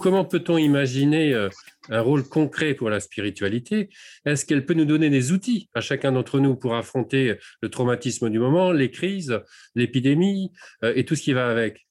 Comment 0.00 0.24
peut-on 0.24 0.58
imaginer 0.58 1.32
euh, 1.32 1.48
un 1.90 2.00
rôle 2.00 2.24
concret 2.24 2.74
pour 2.74 2.90
la 2.90 2.98
spiritualité? 2.98 3.88
Est-ce 4.24 4.44
qu'elle 4.44 4.66
peut 4.66 4.74
nous 4.74 4.84
donner 4.84 5.10
des 5.10 5.30
outils 5.30 5.68
à 5.74 5.80
chacun 5.80 6.10
d'entre 6.10 6.40
nous 6.40 6.56
pour 6.56 6.74
affronter 6.74 7.36
le 7.62 7.68
traumatisme 7.68 8.30
du 8.30 8.40
moment, 8.40 8.72
les 8.72 8.90
crises, 8.90 9.40
l'épidémie 9.76 10.50
euh, 10.82 10.92
et 10.96 11.04
tout 11.04 11.14
ce 11.14 11.22
qui 11.22 11.34
va 11.34 11.48
avec? 11.48 11.86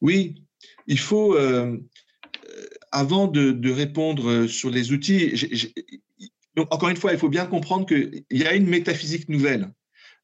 Oui, 0.00 0.42
il 0.86 0.98
faut, 0.98 1.36
euh, 1.36 1.76
avant 2.92 3.26
de, 3.26 3.70
répondre 3.70 4.46
sur 4.46 4.70
les 4.70 4.92
outils, 4.92 5.36
encore 6.70 6.88
une 6.88 6.96
fois, 6.96 7.12
il 7.12 7.18
faut 7.18 7.28
bien 7.28 7.46
comprendre 7.46 7.86
qu'il 7.86 8.24
y 8.30 8.44
a 8.44 8.54
une 8.54 8.68
métaphysique 8.68 9.28
nouvelle. 9.28 9.70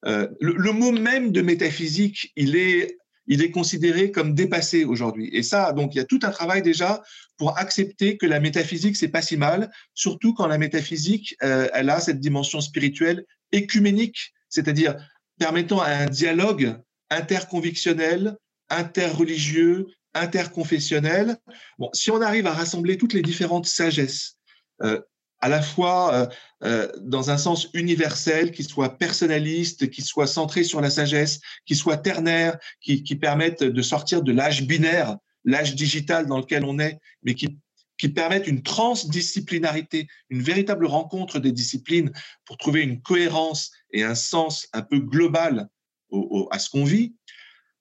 le, 0.05 0.73
mot 0.73 0.93
même 0.93 1.33
de 1.33 1.43
métaphysique, 1.43 2.33
il 2.37 2.57
est 2.57 2.97
il 3.27 3.43
est 3.43 3.51
considéré 3.51 4.11
comme 4.11 4.35
dépassé 4.35 4.85
aujourd'hui. 4.85 5.31
Et 5.33 5.43
ça, 5.43 5.73
donc, 5.73 5.95
il 5.95 5.99
y 5.99 6.01
a 6.01 6.05
tout 6.05 6.21
un 6.23 6.31
travail 6.31 6.63
déjà 6.63 7.03
pour 7.37 7.59
accepter 7.59 8.17
que 8.17 8.27
la 8.27 8.41
métaphysique, 8.41 8.97
c'est 8.97 9.09
pas 9.09 9.23
si 9.23 9.37
mal, 9.37 9.71
surtout 9.95 10.35
quand 10.35 10.47
la 10.47 10.59
métaphysique, 10.59 11.37
euh, 11.43 11.69
elle 11.73 11.91
a 11.91 12.01
cette 12.01 12.21
dimension 12.21 12.61
spirituelle 12.61 13.25
écuménique, 13.53 14.33
c'est-à-dire 14.49 14.97
permettant 15.39 15.81
un 15.81 16.07
dialogue 16.07 16.77
interconvictionnel, 17.11 18.37
interreligieux, 18.69 19.87
interconfessionnel. 20.15 21.37
Bon, 21.79 21.91
si 21.93 22.11
on 22.11 22.21
arrive 22.21 22.47
à 22.47 22.53
rassembler 22.53 22.99
toutes 22.99 23.15
les 23.15 23.23
différentes 23.23 23.67
sagesses, 23.67 24.37
euh, 24.83 25.01
à 25.41 25.49
la 25.49 25.63
fois 25.63 26.15
euh, 26.15 26.27
euh, 26.65 26.93
dans 27.01 27.31
un 27.31 27.39
sens 27.39 27.69
universel, 27.75 28.51
qui 28.51 28.65
soit 28.65 28.97
personnaliste, 28.99 29.91
qui 29.91 30.03
soit 30.03 30.27
centré 30.27 30.65
sur 30.65 30.81
la 30.81 30.91
sagesse, 30.91 31.41
qui 31.67 31.75
soit 31.75 31.99
ternaire, 31.99 32.59
qui, 32.81 33.03
permette 33.17 33.63
de 33.63 33.83
sortir 33.83 34.23
de 34.23 34.33
l'âge 34.33 34.67
binaire, 34.67 35.17
l'âge 35.45 35.75
digital 35.75 36.27
dans 36.27 36.39
lequel 36.39 36.65
on 36.65 36.79
est, 36.79 36.99
mais 37.23 37.35
qui 37.35 38.09
permette 38.15 38.47
une 38.47 38.63
transdisciplinarité, 38.63 40.07
une 40.31 40.43
véritable 40.43 40.87
rencontre 40.87 41.39
des 41.39 41.53
disciplines 41.53 42.13
pour 42.45 42.57
trouver 42.57 42.83
une 42.83 43.01
cohérence 43.01 43.71
et 43.93 44.03
un 44.03 44.15
sens 44.15 44.69
un 44.73 44.83
peu 44.83 44.99
global 44.99 45.69
à 46.51 46.59
ce 46.59 46.71
qu'on 46.71 46.85
vit. 46.85 47.15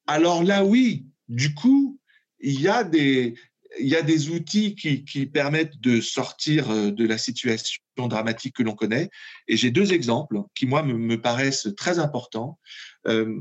Alors 0.08 0.44
là, 0.44 0.66
oui, 0.66 1.06
du 1.28 1.54
coup, 1.54 2.00
il 2.40 2.60
y 2.60 2.68
a 2.68 2.84
des, 2.84 3.36
il 3.80 3.88
y 3.88 3.96
a 3.96 4.02
des 4.02 4.30
outils 4.30 4.76
qui, 4.76 5.26
permettent 5.26 5.80
de 5.80 6.02
sortir 6.02 6.70
euh, 6.72 6.92
de 6.92 7.08
la 7.08 7.18
situation 7.18 7.80
dramatique 7.98 8.56
que 8.56 8.64
l'on 8.64 8.76
connaît. 8.76 9.10
Et 9.48 9.58
j'ai 9.58 9.72
deux 9.72 9.94
exemples 9.94 10.42
qui, 10.56 10.66
moi, 10.66 10.84
me, 10.84 11.22
paraissent 11.22 11.70
très 11.78 12.00
importants. 12.00 12.60
Euh, 13.08 13.40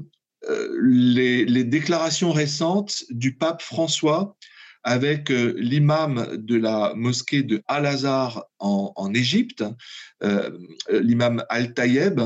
euh, 0.48 0.76
les, 0.82 1.64
déclarations 1.64 2.32
récentes 2.32 3.04
du 3.10 3.36
pape 3.36 3.62
François 3.62 4.36
avec 4.84 5.28
l'imam 5.28 6.36
de 6.36 6.56
la 6.56 6.92
mosquée 6.96 7.44
de 7.44 7.62
Al-Azhar 7.68 8.46
en, 8.58 9.14
Égypte, 9.14 9.62
l'imam 10.90 11.44
Al-Tayeb. 11.48 12.20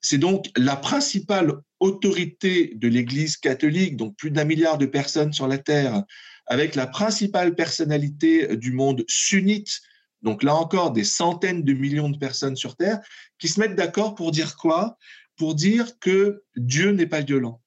C'est 0.00 0.18
donc 0.18 0.46
la 0.56 0.76
principale 0.76 1.60
autorité 1.80 2.72
de 2.74 2.88
l'Église 2.88 3.36
catholique, 3.36 3.96
donc 3.96 4.16
plus 4.16 4.30
d'un 4.30 4.44
milliard 4.44 4.78
de 4.78 4.86
personnes 4.86 5.32
sur 5.32 5.46
la 5.46 5.58
terre, 5.58 6.02
avec 6.46 6.74
la 6.74 6.86
principale 6.86 7.54
personnalité 7.54 8.56
du 8.56 8.72
monde 8.72 9.04
sunnite, 9.08 9.80
donc 10.22 10.42
là 10.42 10.54
encore 10.54 10.90
des 10.92 11.04
centaines 11.04 11.62
de 11.62 11.72
millions 11.72 12.08
de 12.08 12.18
personnes 12.18 12.56
sur 12.56 12.76
Terre, 12.76 13.00
qui 13.38 13.48
se 13.48 13.60
mettent 13.60 13.76
d'accord 13.76 14.14
pour 14.14 14.32
dire 14.32 14.56
quoi? 14.56 14.98
Pour 15.36 15.54
dire 15.54 15.98
que 15.98 16.42
Dieu 16.56 16.92
n'est 16.92 17.06
pas 17.06 17.20
violent. 17.20 17.60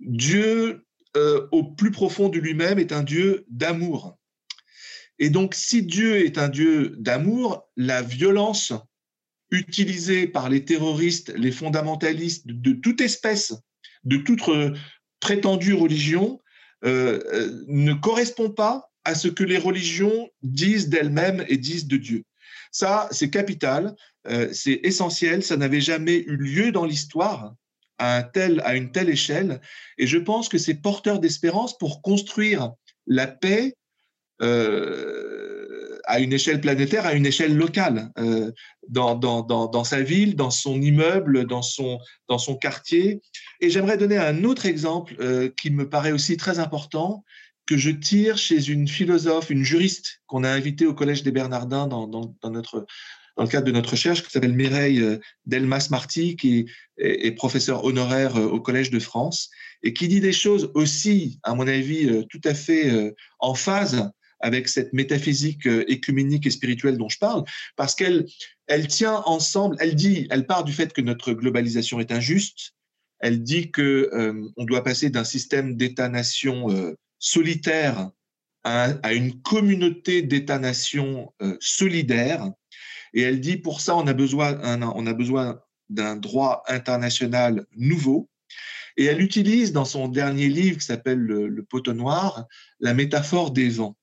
Dieu, 0.00 0.84
euh, 1.16 1.46
au 1.52 1.64
plus 1.64 1.90
profond 1.90 2.28
de 2.28 2.38
lui-même, 2.38 2.78
est 2.78 2.92
un 2.92 3.02
Dieu 3.02 3.44
d'amour. 3.48 4.18
Et 5.18 5.30
donc, 5.30 5.54
si 5.54 5.82
Dieu 5.82 6.24
est 6.24 6.38
un 6.38 6.48
Dieu 6.48 6.96
d'amour, 6.98 7.68
la 7.76 8.02
violence 8.02 8.72
utilisée 9.50 10.26
par 10.26 10.48
les 10.48 10.64
terroristes, 10.64 11.32
les 11.36 11.52
fondamentalistes 11.52 12.46
de 12.46 12.72
toute 12.72 13.00
espèce, 13.00 13.54
de 14.04 14.16
toute 14.16 14.48
euh, 14.48 14.74
prétendue 15.18 15.74
religion, 15.74 16.40
euh, 16.84 17.20
euh, 17.32 17.64
ne 17.66 17.92
correspond 17.92 18.50
pas 18.50 18.90
à 19.04 19.14
ce 19.14 19.28
que 19.28 19.44
les 19.44 19.58
religions 19.58 20.30
disent 20.42 20.88
d'elles-mêmes 20.88 21.44
et 21.48 21.56
disent 21.56 21.86
de 21.86 21.96
Dieu. 21.96 22.24
Ça, 22.70 23.08
c'est 23.10 23.30
capital, 23.30 23.96
c'est 24.52 24.80
essentiel, 24.84 25.42
ça 25.42 25.56
n'avait 25.56 25.80
jamais 25.80 26.18
eu 26.18 26.36
lieu 26.36 26.70
dans 26.70 26.84
l'histoire 26.84 27.54
à, 27.98 28.18
un 28.18 28.58
à 28.58 28.76
une 28.76 28.92
telle 28.92 29.08
échelle, 29.08 29.60
et 29.98 30.06
je 30.06 30.18
pense 30.18 30.48
que 30.48 30.58
c'est 30.58 30.74
porteur 30.74 31.18
d'espérance 31.18 31.76
pour 31.78 32.00
construire 32.00 32.70
la 33.08 33.26
paix 33.26 33.74
à 36.10 36.18
une 36.18 36.32
échelle 36.32 36.60
planétaire, 36.60 37.06
à 37.06 37.14
une 37.14 37.24
échelle 37.24 37.56
locale, 37.56 38.10
dans, 38.88 39.14
dans, 39.14 39.42
dans, 39.42 39.68
dans, 39.68 39.84
sa 39.84 40.02
ville, 40.02 40.34
dans 40.34 40.50
son 40.50 40.80
immeuble, 40.82 41.46
dans 41.46 41.62
son, 41.62 42.00
dans 42.28 42.38
son 42.38 42.56
quartier. 42.56 43.20
Et 43.60 43.70
j'aimerais 43.70 43.96
donner 43.96 44.18
un 44.18 44.44
autre 44.44 44.66
exemple 44.66 45.14
euh, 45.20 45.50
qui 45.60 45.70
me 45.70 45.88
paraît 45.88 46.12
aussi 46.12 46.36
très 46.36 46.58
important, 46.58 47.24
que 47.66 47.76
je 47.76 47.90
tire 47.90 48.36
chez 48.36 48.68
une 48.68 48.88
philosophe, 48.88 49.50
une 49.50 49.62
juriste 49.62 50.22
qu'on 50.26 50.42
a 50.42 50.50
invitée 50.50 50.86
au 50.86 50.94
Collège 50.94 51.22
des 51.22 51.30
Bernardins 51.30 51.86
dans, 51.86 52.08
dans, 52.08 52.34
dans 52.42 52.50
notre, 52.50 52.86
dans 53.36 53.44
le 53.44 53.48
cadre 53.48 53.66
de 53.66 53.72
notre 53.72 53.90
recherche, 53.90 54.24
qui 54.24 54.30
s'appelle 54.30 54.54
Mireille 54.54 55.00
euh, 55.00 55.18
Delmas-Marty, 55.46 56.34
qui 56.36 56.66
est, 56.96 57.26
est, 57.26 57.32
professeure 57.32 57.84
honoraire 57.84 58.36
euh, 58.36 58.46
au 58.46 58.60
Collège 58.60 58.90
de 58.90 58.98
France, 58.98 59.50
et 59.84 59.92
qui 59.92 60.08
dit 60.08 60.20
des 60.20 60.32
choses 60.32 60.72
aussi, 60.74 61.38
à 61.44 61.54
mon 61.54 61.68
avis, 61.68 62.26
tout 62.28 62.40
à 62.44 62.52
fait 62.52 63.14
en 63.38 63.54
phase 63.54 64.10
avec 64.40 64.68
cette 64.68 64.92
métaphysique 64.92 65.66
écuménique 65.66 66.46
et 66.46 66.50
spirituelle 66.50 66.96
dont 66.96 67.08
je 67.08 67.18
parle, 67.18 67.44
parce 67.76 67.94
qu'elle 67.94 68.26
elle 68.66 68.86
tient 68.86 69.22
ensemble, 69.26 69.76
elle 69.80 69.94
dit, 69.94 70.26
elle 70.30 70.46
part 70.46 70.64
du 70.64 70.72
fait 70.72 70.92
que 70.92 71.00
notre 71.00 71.32
globalisation 71.32 72.00
est 72.00 72.12
injuste, 72.12 72.74
elle 73.18 73.42
dit 73.42 73.70
que 73.70 74.10
on 74.56 74.64
doit 74.64 74.82
passer 74.82 75.10
d'un 75.10 75.24
système 75.24 75.76
d'État-nation 75.76 76.94
solitaire 77.18 78.10
à, 78.64 79.12
une 79.12 79.40
communauté 79.42 80.22
d'États-nations 80.22 81.32
solidaires, 81.60 82.50
et 83.12 83.22
elle 83.22 83.40
dit 83.40 83.56
pour 83.56 83.80
ça 83.80 83.96
on 83.96 84.06
a 84.06 84.14
besoin, 84.14 84.58
on 84.94 85.06
a 85.06 85.12
besoin 85.12 85.60
d'un 85.90 86.16
droit 86.16 86.62
international 86.68 87.66
nouveau. 87.76 88.30
Et 88.96 89.04
elle 89.04 89.20
utilise 89.20 89.72
dans 89.72 89.84
son 89.84 90.08
dernier 90.08 90.48
livre 90.48 90.78
qui 90.78 90.86
s'appelle 90.86 91.18
le, 91.18 91.62
poteau 91.64 91.92
noir 91.92 92.46
la 92.80 92.94
métaphore 92.94 93.50
des 93.50 93.68
vents. 93.68 93.96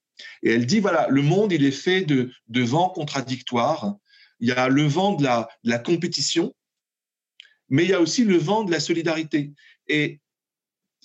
Et 0.43 0.51
elle 0.51 0.65
dit, 0.65 0.79
voilà, 0.79 1.07
le 1.09 1.21
monde, 1.21 1.51
il 1.51 1.65
est 1.65 1.71
fait 1.71 2.01
de, 2.01 2.31
de 2.47 2.61
vents 2.61 2.89
contradictoires. 2.89 3.95
Il 4.39 4.49
y 4.49 4.51
a 4.51 4.69
le 4.69 4.83
vent 4.83 5.13
de 5.13 5.23
la, 5.23 5.47
la 5.63 5.79
compétition, 5.79 6.53
mais 7.69 7.83
il 7.83 7.89
y 7.89 7.93
a 7.93 8.01
aussi 8.01 8.23
le 8.23 8.37
vent 8.37 8.63
de 8.63 8.71
la 8.71 8.79
solidarité. 8.79 9.53
Et 9.87 10.19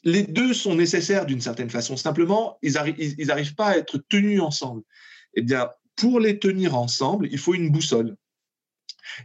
les 0.05 0.25
deux 0.25 0.53
sont 0.55 0.75
nécessaires 0.75 1.27
d'une 1.27 1.41
certaine 1.41 1.71
façon. 1.71 1.97
Simplement, 1.97 2.59
ils 2.63 2.73
n'arrivent 2.73 3.55
pas 3.55 3.69
à 3.69 3.77
être 3.77 3.99
tenus 4.09 4.41
ensemble. 4.41 4.83
Eh 5.35 5.43
bien, 5.43 5.71
pour 5.97 6.21
les 6.21 6.39
tenir 6.39 6.77
ensemble, 6.77 7.29
il 7.31 7.39
faut 7.39 7.55
une 7.55 7.71
boussole. 7.71 8.17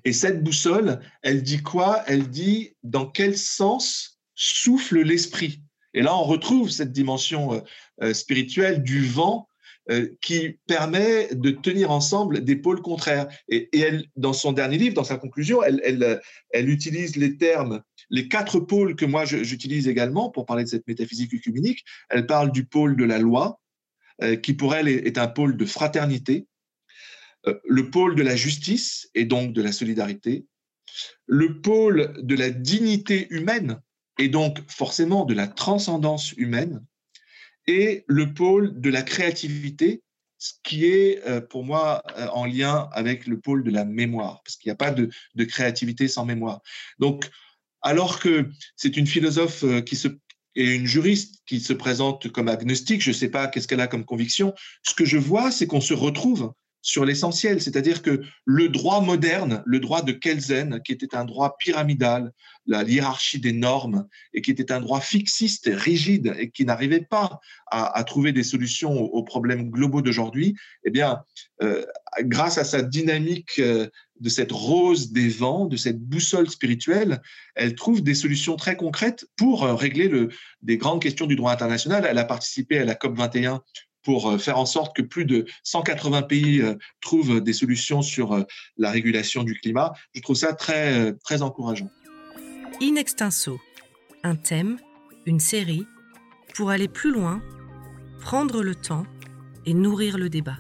Et 0.04 0.14
cette 0.14 0.44
boussole, 0.44 1.00
elle 1.22 1.44
dit 1.44 1.62
quoi? 1.64 2.04
Elle 2.08 2.30
dit 2.30 2.76
dans 2.84 3.08
quel 3.08 3.38
sens 3.38 4.20
souffle 4.36 5.02
l'esprit? 5.02 5.62
Et 5.94 6.02
là, 6.02 6.16
on 6.16 6.24
retrouve 6.24 6.70
cette 6.70 6.92
dimension 6.92 7.54
euh, 7.54 7.62
euh, 8.04 8.14
spirituelle 8.14 8.84
du 8.84 9.06
vent 9.06 9.47
euh, 9.90 10.10
qui 10.22 10.58
permet 10.68 11.34
de 11.34 11.52
tenir 11.52 11.92
ensemble 11.92 12.44
des 12.44 12.56
pôles 12.56 12.82
contraires. 12.82 13.28
Et, 13.48 13.70
elle, 13.80 14.06
dans 14.16 14.34
son 14.34 14.52
dernier 14.52 14.78
livre, 14.78 14.96
dans 14.96 15.04
sa 15.04 15.18
conclusion, 15.18 15.62
elle, 15.64 16.70
utilise 16.70 17.16
les 17.16 17.38
termes, 17.38 17.82
les 18.10 18.28
quatre 18.28 18.60
pôles 18.60 18.96
que 18.96 19.06
moi 19.06 19.26
j'utilise 19.26 19.88
également 19.88 20.30
pour 20.30 20.46
parler 20.46 20.64
de 20.64 20.70
cette 20.70 20.88
métaphysique 20.88 21.34
œcuménique. 21.34 21.84
Elle 22.10 22.26
parle 22.26 22.52
du 22.52 22.66
pôle 22.66 22.96
de 22.96 23.06
la 23.06 23.20
loi, 23.20 23.60
qui 24.42 24.54
pour 24.54 24.74
elle 24.74 24.88
est 24.88 25.18
un 25.18 25.28
pôle 25.28 25.58
de 25.58 25.66
fraternité. 25.66 26.48
Euh, 27.48 27.60
le 27.66 27.90
pôle 27.90 28.16
de 28.16 28.24
la 28.24 28.36
justice 28.36 29.10
et 29.14 29.26
donc 29.26 29.54
de 29.54 29.62
la 29.62 29.72
solidarité, 29.72 30.46
le 31.26 31.62
pôle 31.62 32.14
de 32.22 32.36
la 32.36 32.50
dignité 32.50 33.28
humaine 33.30 33.82
et 34.18 34.30
donc 34.30 34.60
forcément 34.70 35.26
de 35.26 35.34
la 35.34 35.48
transcendance 35.48 36.32
humaine, 36.34 36.84
et 37.68 38.04
le 38.08 38.34
pôle 38.34 38.80
de 38.80 38.90
la 38.90 39.02
créativité, 39.02 40.02
ce 40.38 40.54
qui 40.64 40.86
est 40.86 41.26
euh, 41.28 41.42
pour 41.42 41.64
moi 41.64 42.04
euh, 42.18 42.28
en 42.28 42.46
lien 42.46 42.90
avec 42.94 43.28
le 43.28 43.40
pôle 43.40 43.64
de 43.64 43.72
la 43.72 43.86
mémoire, 43.86 44.42
parce 44.44 44.56
qu'il 44.56 44.70
n'y 44.70 44.74
a 44.74 44.76
pas 44.76 44.92
de, 44.92 45.10
créativité 45.46 46.08
sans 46.08 46.26
mémoire. 46.26 46.62
Donc, 47.00 47.30
alors 47.82 48.20
que 48.20 48.50
c'est 48.76 48.98
une 48.98 49.08
philosophe 49.08 49.64
qui 49.86 49.96
se 49.96 50.08
et 50.58 50.74
une 50.74 50.88
juriste 50.88 51.44
qui 51.46 51.60
se 51.60 51.72
présente 51.72 52.32
comme 52.32 52.48
agnostique, 52.48 53.02
je 53.02 53.12
ne 53.12 53.16
sais 53.16 53.30
pas 53.30 53.48
qu'est-ce 53.48 53.68
qu'elle 53.68 53.80
a 53.80 53.88
comme 53.88 54.06
conviction, 54.06 54.56
ce 54.82 54.96
que 54.96 55.06
je 55.06 55.18
vois, 55.18 55.52
c'est 55.52 55.68
qu'on 55.68 55.82
se 55.82 55.94
retrouve 55.94 56.52
sur 56.82 57.06
l'essentiel, 57.06 57.62
c'est-à-dire 57.62 58.02
que 58.02 58.22
le 58.46 58.70
droit 58.70 59.02
moderne, 59.02 59.64
le 59.66 59.80
droit 59.80 60.02
de 60.02 60.12
Kelsen, 60.12 60.82
qui 60.84 60.94
était 60.94 61.16
un 61.16 61.26
droit 61.26 61.58
pyramidal, 61.58 62.32
la 62.66 62.84
hiérarchie 62.84 63.40
des 63.40 63.54
normes, 63.54 64.08
et 64.34 64.42
qui 64.42 64.52
était 64.52 64.72
un 64.72 64.80
droit 64.80 65.02
fixiste, 65.02 65.70
rigide, 65.72 66.36
et 66.38 66.50
qui 66.50 66.66
n'arrivait 66.66 67.02
pas 67.02 67.40
à, 67.72 68.04
trouver 68.04 68.32
des 68.32 68.44
solutions 68.44 68.92
aux, 68.92 69.24
problèmes 69.24 69.70
globaux 69.70 70.02
d'aujourd'hui, 70.02 70.56
eh 70.86 70.90
bien, 70.90 71.24
euh, 71.62 71.86
grâce 72.22 72.58
à 72.58 72.64
sa 72.64 72.82
dynamique 72.82 73.60
euh, 73.60 73.88
de 74.20 74.30
cette 74.30 74.52
rose 74.52 75.12
des 75.12 75.30
vents, 75.30 75.66
de 75.66 75.78
cette 75.78 76.00
boussole 76.00 76.50
spirituelle, 76.50 77.22
elle 77.56 77.76
trouve 77.76 78.02
des 78.02 78.16
solutions 78.16 78.56
très 78.56 78.76
concrètes 78.76 79.26
pour 79.36 79.64
euh, 79.64 79.76
régler 79.76 80.08
le, 80.08 80.30
des 80.62 80.78
grandes 80.78 81.02
questions 81.02 81.28
du 81.28 81.36
droit 81.36 81.52
international. 81.52 82.08
Elle 82.10 82.18
a 82.18 82.26
participé 82.26 82.80
à 82.80 82.86
la 82.86 82.96
COP 82.96 83.18
21 83.18 83.62
pour 84.04 84.30
euh, 84.30 84.38
faire 84.38 84.58
en 84.58 84.66
sorte 84.66 84.96
que 84.96 85.02
plus 85.02 85.26
de 85.26 85.46
180 85.64 86.24
pays 86.24 86.62
euh, 86.62 86.76
trouvent 87.02 87.42
des 87.42 87.54
solutions 87.54 88.02
sur 88.02 88.34
euh, 88.34 88.44
la 88.78 88.92
régulation 88.92 89.44
du 89.44 89.54
climat. 89.60 89.94
Je 90.14 90.22
trouve 90.22 90.36
ça 90.36 90.54
très, 90.54 91.14
très 91.24 91.42
encourageant. 91.42 91.90
In 92.82 92.96
extenso, 92.96 93.60
un 94.24 94.36
thème, 94.36 94.78
une 95.26 95.40
série, 95.40 95.86
pour 96.56 96.70
aller 96.70 96.88
plus 96.88 97.12
loin, 97.12 97.42
prendre 98.22 98.64
le 98.64 98.76
temps 98.76 99.06
et 99.66 99.74
nourrir 99.74 100.18
le 100.18 100.30
débat. 100.30 100.58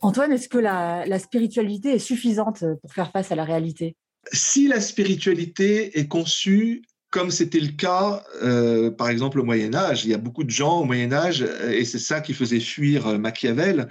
Antoine, 0.00 0.32
est-ce 0.32 0.48
que 0.48 0.58
la, 0.58 1.04
la, 1.06 1.18
spiritualité 1.18 1.90
est 1.90 1.98
suffisante 1.98 2.64
pour 2.80 2.92
faire 2.94 3.10
face 3.10 3.30
à 3.32 3.34
la 3.34 3.44
réalité? 3.44 3.96
Si 4.32 4.66
la 4.66 4.80
spiritualité 4.80 5.98
est 5.98 6.08
conçue 6.08 6.82
comme 7.10 7.30
c'était 7.30 7.60
le 7.60 7.72
cas, 7.72 8.24
euh, 8.42 8.90
par 8.90 9.08
exemple, 9.08 9.40
au 9.40 9.44
Moyen 9.44 9.74
Âge. 9.74 10.04
Il 10.04 10.10
y 10.10 10.14
a 10.14 10.18
beaucoup 10.18 10.44
de 10.44 10.50
gens 10.50 10.80
au 10.80 10.84
Moyen 10.84 11.12
Âge, 11.12 11.42
euh, 11.42 11.70
et 11.70 11.84
c'est 11.84 11.98
ça 11.98 12.20
qui 12.20 12.34
faisait 12.34 12.60
fuir 12.60 13.06
euh, 13.06 13.18
Machiavel, 13.18 13.88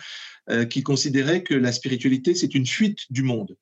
qui 0.72 0.82
considéraient 0.82 1.44
que 1.44 1.54
la 1.54 1.72
spiritualité, 1.72 2.34
c'est 2.34 2.56
une 2.56 2.66
fuite 2.66 3.02
du 3.12 3.22
monde. 3.22 3.56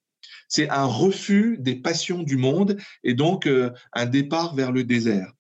C'est 0.48 0.70
un 0.70 0.86
refus 0.86 1.58
des 1.60 1.76
passions 1.76 2.24
du 2.24 2.38
monde, 2.38 2.78
et 3.04 3.14
donc 3.14 3.46
un 3.92 4.06
départ 4.06 4.56
vers 4.56 4.72
le 4.72 4.86
désert. 4.86 5.34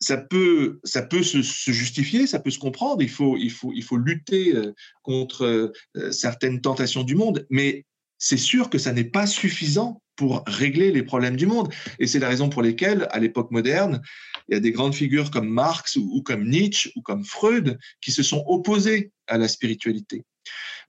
ça 0.00 0.16
peut, 0.16 0.80
ça 0.84 1.02
peut 1.02 1.22
se, 1.22 1.42
justifier, 1.42 2.26
ça 2.26 2.38
peut 2.38 2.50
se 2.50 2.58
comprendre. 2.58 3.02
Il 3.02 3.10
faut, 3.10 3.36
il 3.36 3.50
faut, 3.50 3.72
il 3.74 3.84
faut 3.84 3.98
lutter 3.98 4.54
contre 5.02 5.70
certaines 6.12 6.62
tentations 6.62 7.02
du 7.02 7.14
monde, 7.14 7.46
mais 7.50 7.84
c'est 8.16 8.38
sûr 8.38 8.70
que 8.70 8.78
ça 8.78 8.94
n'est 8.94 9.04
pas 9.04 9.26
suffisant 9.26 10.00
pour 10.18 10.42
régler 10.46 10.90
les 10.90 11.04
problèmes 11.04 11.36
du 11.36 11.46
monde. 11.46 11.72
Et 12.00 12.08
c'est 12.08 12.18
la 12.18 12.28
raison 12.28 12.50
pour 12.50 12.60
laquelle, 12.60 13.06
à 13.12 13.20
l'époque 13.20 13.52
moderne, 13.52 14.02
il 14.48 14.54
y 14.54 14.56
a 14.56 14.60
des 14.60 14.72
grandes 14.72 14.94
figures 14.94 15.30
comme 15.30 15.48
Marx 15.48 15.96
ou, 15.96 16.22
comme 16.22 16.46
Nietzsche 16.46 16.90
ou 16.96 17.02
comme 17.02 17.24
Freud 17.24 17.78
qui 18.00 18.10
se 18.10 18.24
sont 18.24 18.44
opposés 18.48 19.12
à 19.28 19.38
la 19.38 19.46
spiritualité. 19.46 20.24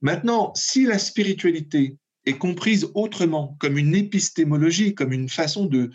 Maintenant, 0.02 0.52
si 0.56 0.84
la 0.84 0.98
spiritualité 0.98 1.96
est 2.26 2.38
comprise 2.38 2.90
autrement, 2.94 3.56
comme 3.60 3.78
une 3.78 3.94
épistémologie, 3.94 4.94
comme 4.94 5.12
une 5.12 5.28
façon 5.28 5.66
de, 5.66 5.90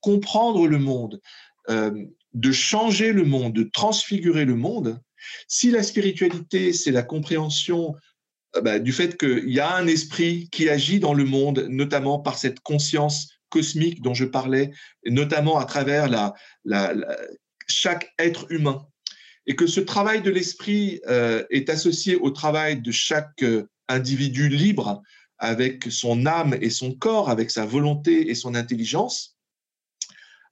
comprendre 0.00 0.68
le 0.68 0.78
monde, 0.78 1.20
euh, 1.70 2.04
de 2.34 2.52
changer 2.52 3.12
le 3.12 3.24
monde, 3.24 3.54
de 3.54 3.70
transfigurer 3.72 4.44
le 4.44 4.56
monde, 4.56 5.00
si 5.48 5.70
la 5.70 5.82
spiritualité, 5.82 6.74
c'est 6.74 6.90
la 6.90 7.02
compréhension 7.02 7.94
bah, 8.62 8.78
du 8.78 8.92
fait 8.92 9.16
qu'il 9.18 9.50
y 9.50 9.60
a 9.60 9.74
un 9.74 9.86
esprit 9.86 10.48
qui 10.50 10.68
agit 10.68 11.00
dans 11.00 11.14
le 11.14 11.24
monde, 11.24 11.66
notamment 11.68 12.18
par 12.18 12.38
cette 12.38 12.60
conscience 12.60 13.28
cosmique 13.48 14.02
dont 14.02 14.14
je 14.14 14.24
parlais, 14.24 14.72
notamment 15.06 15.58
à 15.58 15.64
travers 15.64 16.08
la, 16.08 16.34
chaque 17.66 18.12
être 18.18 18.50
humain. 18.50 18.86
Et 19.46 19.56
que 19.56 19.66
ce 19.66 19.80
travail 19.80 20.22
de 20.22 20.30
l'esprit 20.30 21.00
euh, 21.06 21.44
est 21.50 21.68
associé 21.68 22.16
au 22.16 22.30
travail 22.30 22.80
de 22.80 22.90
chaque 22.90 23.42
euh, 23.42 23.68
individu 23.88 24.48
libre, 24.48 25.02
avec 25.38 25.84
son 25.90 26.24
âme 26.24 26.56
et 26.60 26.70
son 26.70 26.94
corps, 26.94 27.28
avec 27.28 27.50
sa 27.50 27.66
volonté 27.66 28.30
et 28.30 28.34
son 28.34 28.54
intelligence, 28.54 29.34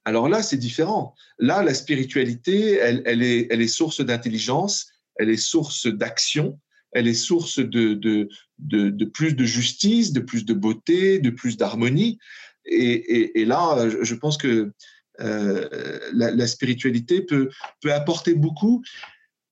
alors 0.05 0.27
là, 0.27 0.43
c'est 0.43 0.57
différent. 0.57 1.15
Là, 1.39 1.63
la 1.63 1.73
spiritualité, 1.73 2.73
elle 2.75 3.21
est 3.21 3.67
source 3.67 4.01
d'intelligence, 4.01 4.87
elle 5.15 5.29
est 5.29 5.37
source 5.37 5.87
d'action, 5.87 6.59
elle 6.93 7.07
est 7.07 7.13
source 7.13 7.59
de, 7.59 7.93
de, 7.93 9.05
plus 9.05 9.35
de 9.35 9.45
justice, 9.45 10.13
de 10.13 10.19
plus 10.19 10.45
de 10.45 10.53
beauté, 10.53 11.19
de 11.19 11.29
plus 11.29 11.57
d'harmonie. 11.57 12.19
Et, 12.65 13.45
là, 13.45 13.87
je 14.01 14.15
pense 14.15 14.37
que 14.37 14.71
euh, 15.19 15.99
la, 16.13 16.47
spiritualité 16.47 17.21
peut, 17.21 17.49
peut 17.81 17.93
apporter 17.93 18.33
beaucoup. 18.33 18.83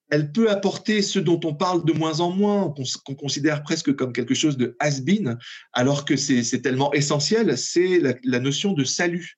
Elle 0.09 0.31
peut 0.31 0.49
apporter 0.49 1.01
ce 1.01 1.19
dont 1.19 1.39
on 1.45 1.53
parle 1.53 1.85
de 1.85 1.93
moins 1.93 2.19
en 2.19 2.31
moins, 2.31 2.73
qu'on 3.05 3.15
considère 3.15 3.63
presque 3.63 3.95
comme 3.95 4.11
quelque 4.11 4.33
chose 4.33 4.57
de 4.57 4.75
has-been, 4.79 5.37
alors 5.71 6.03
que 6.03 6.17
c'est 6.17 6.61
tellement 6.61 6.93
essentiel, 6.93 7.57
c'est 7.57 8.01
la, 8.23 8.39
notion 8.39 8.73
de 8.73 8.83
salut. 8.83 9.37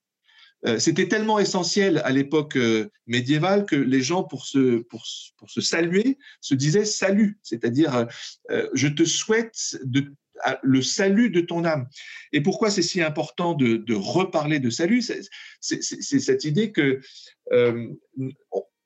Euh, 0.65 0.79
c'était 0.79 1.07
tellement 1.07 1.39
essentiel 1.39 2.01
à 2.05 2.11
l'époque 2.11 2.55
euh, 2.55 2.89
médiévale 3.07 3.65
que 3.65 3.75
les 3.75 4.01
gens, 4.01 4.23
pour 4.23 4.45
se, 4.45 4.77
pour, 4.83 5.03
pour 5.37 5.49
se 5.49 5.61
saluer, 5.61 6.17
se 6.41 6.55
disaient 6.55 6.85
salut, 6.85 7.37
c'est-à-dire 7.43 8.07
euh, 8.51 8.67
je 8.73 8.87
te 8.87 9.03
souhaite 9.03 9.77
de, 9.83 10.13
le 10.61 10.81
salut 10.81 11.29
de 11.29 11.41
ton 11.41 11.65
âme. 11.65 11.87
Et 12.31 12.41
pourquoi 12.41 12.69
c'est 12.69 12.81
si 12.81 13.01
important 13.01 13.53
de, 13.53 13.77
de, 13.77 13.93
reparler 13.93 14.59
de 14.59 14.69
salut? 14.69 15.01
C'est 15.01 15.21
cette 15.61 16.43
idée 16.43 16.71
que 16.71 17.01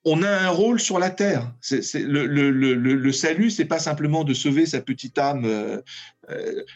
on 0.05 0.23
a 0.23 0.29
un 0.29 0.49
rôle 0.49 0.79
sur 0.79 0.99
la 0.99 1.09
terre. 1.09 1.51
Le, 1.93 2.25
le, 2.25 2.51
le, 2.51 2.73
le, 2.73 3.11
salut, 3.11 3.49
c'est 3.49 3.65
pas 3.65 3.79
simplement 3.79 4.23
de 4.23 4.33
sauver 4.33 4.65
sa 4.65 4.81
petite 4.81 5.17
âme. 5.17 5.81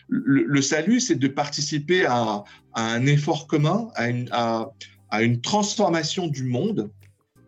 le, 0.10 0.62
salut, 0.62 1.00
c'est 1.00 1.16
de 1.16 1.28
participer 1.28 2.06
à, 2.06 2.44
un 2.76 3.06
effort 3.06 3.48
commun, 3.48 3.88
à 3.96 5.22
une, 5.22 5.42
transformation 5.42 6.28
du 6.28 6.44
monde 6.44 6.90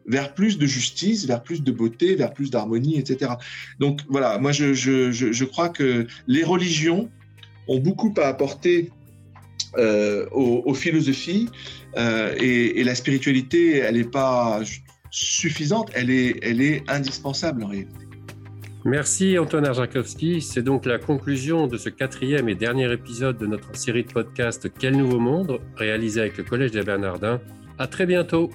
vers 0.06 0.34
plus 0.34 0.58
de 0.58 0.66
justice, 0.66 1.26
vers 1.26 1.42
plus 1.44 1.64
de 1.64 1.72
beauté, 1.72 2.16
vers 2.16 2.34
plus 2.34 2.52
d'harmonie, 2.52 2.98
etc. 2.98 3.34
Donc 3.80 4.02
voilà, 4.10 4.38
moi 4.38 4.52
je, 4.52 5.44
crois 5.44 5.70
que 5.70 6.08
les 6.28 6.44
religions 6.44 7.10
ont 7.68 7.80
beaucoup 7.80 8.14
à 8.18 8.28
apporter 8.28 8.92
euh, 9.78 10.28
aux, 10.32 10.74
philosophies 10.74 11.50
euh, 11.98 12.36
et, 12.40 12.80
et, 12.80 12.84
la 12.84 12.96
spiritualité, 12.96 13.78
elle 13.78 13.96
n'est 13.96 14.04
pas 14.04 14.62
suffisante, 15.14 15.92
elle 15.94 16.10
est, 16.10 16.40
elle 16.42 16.62
est 16.62 16.84
indispensable 16.90 17.64
en 17.64 17.68
réalité. 17.68 17.96
Merci 18.86 19.38
Antoine 19.40 19.66
Arjakowski. 19.66 20.42
C'est 20.42 20.64
donc 20.64 20.86
la 20.86 20.98
conclusion 20.98 21.68
de 21.68 21.78
ce 21.78 21.90
quatrième 21.90 22.50
et 22.50 22.56
dernier 22.56 22.92
épisode 22.92 23.38
de 23.38 23.46
notre 23.46 23.76
série 23.78 24.04
de 24.04 24.12
podcasts 24.12 24.68
Quel 24.78 24.98
nouveau 24.98 25.20
monde, 25.20 25.62
réalisé 25.78 26.20
avec 26.20 26.38
le 26.38 26.44
Collège 26.44 26.72
des 26.72 26.82
Bernardins. 26.82 27.40
À 27.78 27.88
très 27.88 28.06
bientôt. 28.06 28.50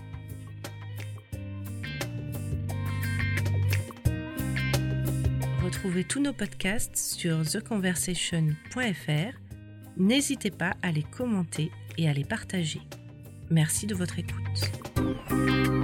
Retrouvez 5.65 6.05
tous 6.05 6.21
nos 6.21 6.33
podcasts 6.33 6.97
sur 6.97 7.43
theconversation.fr. 7.49 9.39
N'hésitez 9.97 10.51
pas 10.51 10.75
à 10.83 10.93
les 10.93 11.05
commenter 11.05 11.71
et 11.97 12.09
à 12.09 12.13
les 12.13 12.25
partager. 12.25 12.81
Merci 13.51 13.87
de 13.87 13.95
votre 13.95 14.19
écoute. 14.19 15.78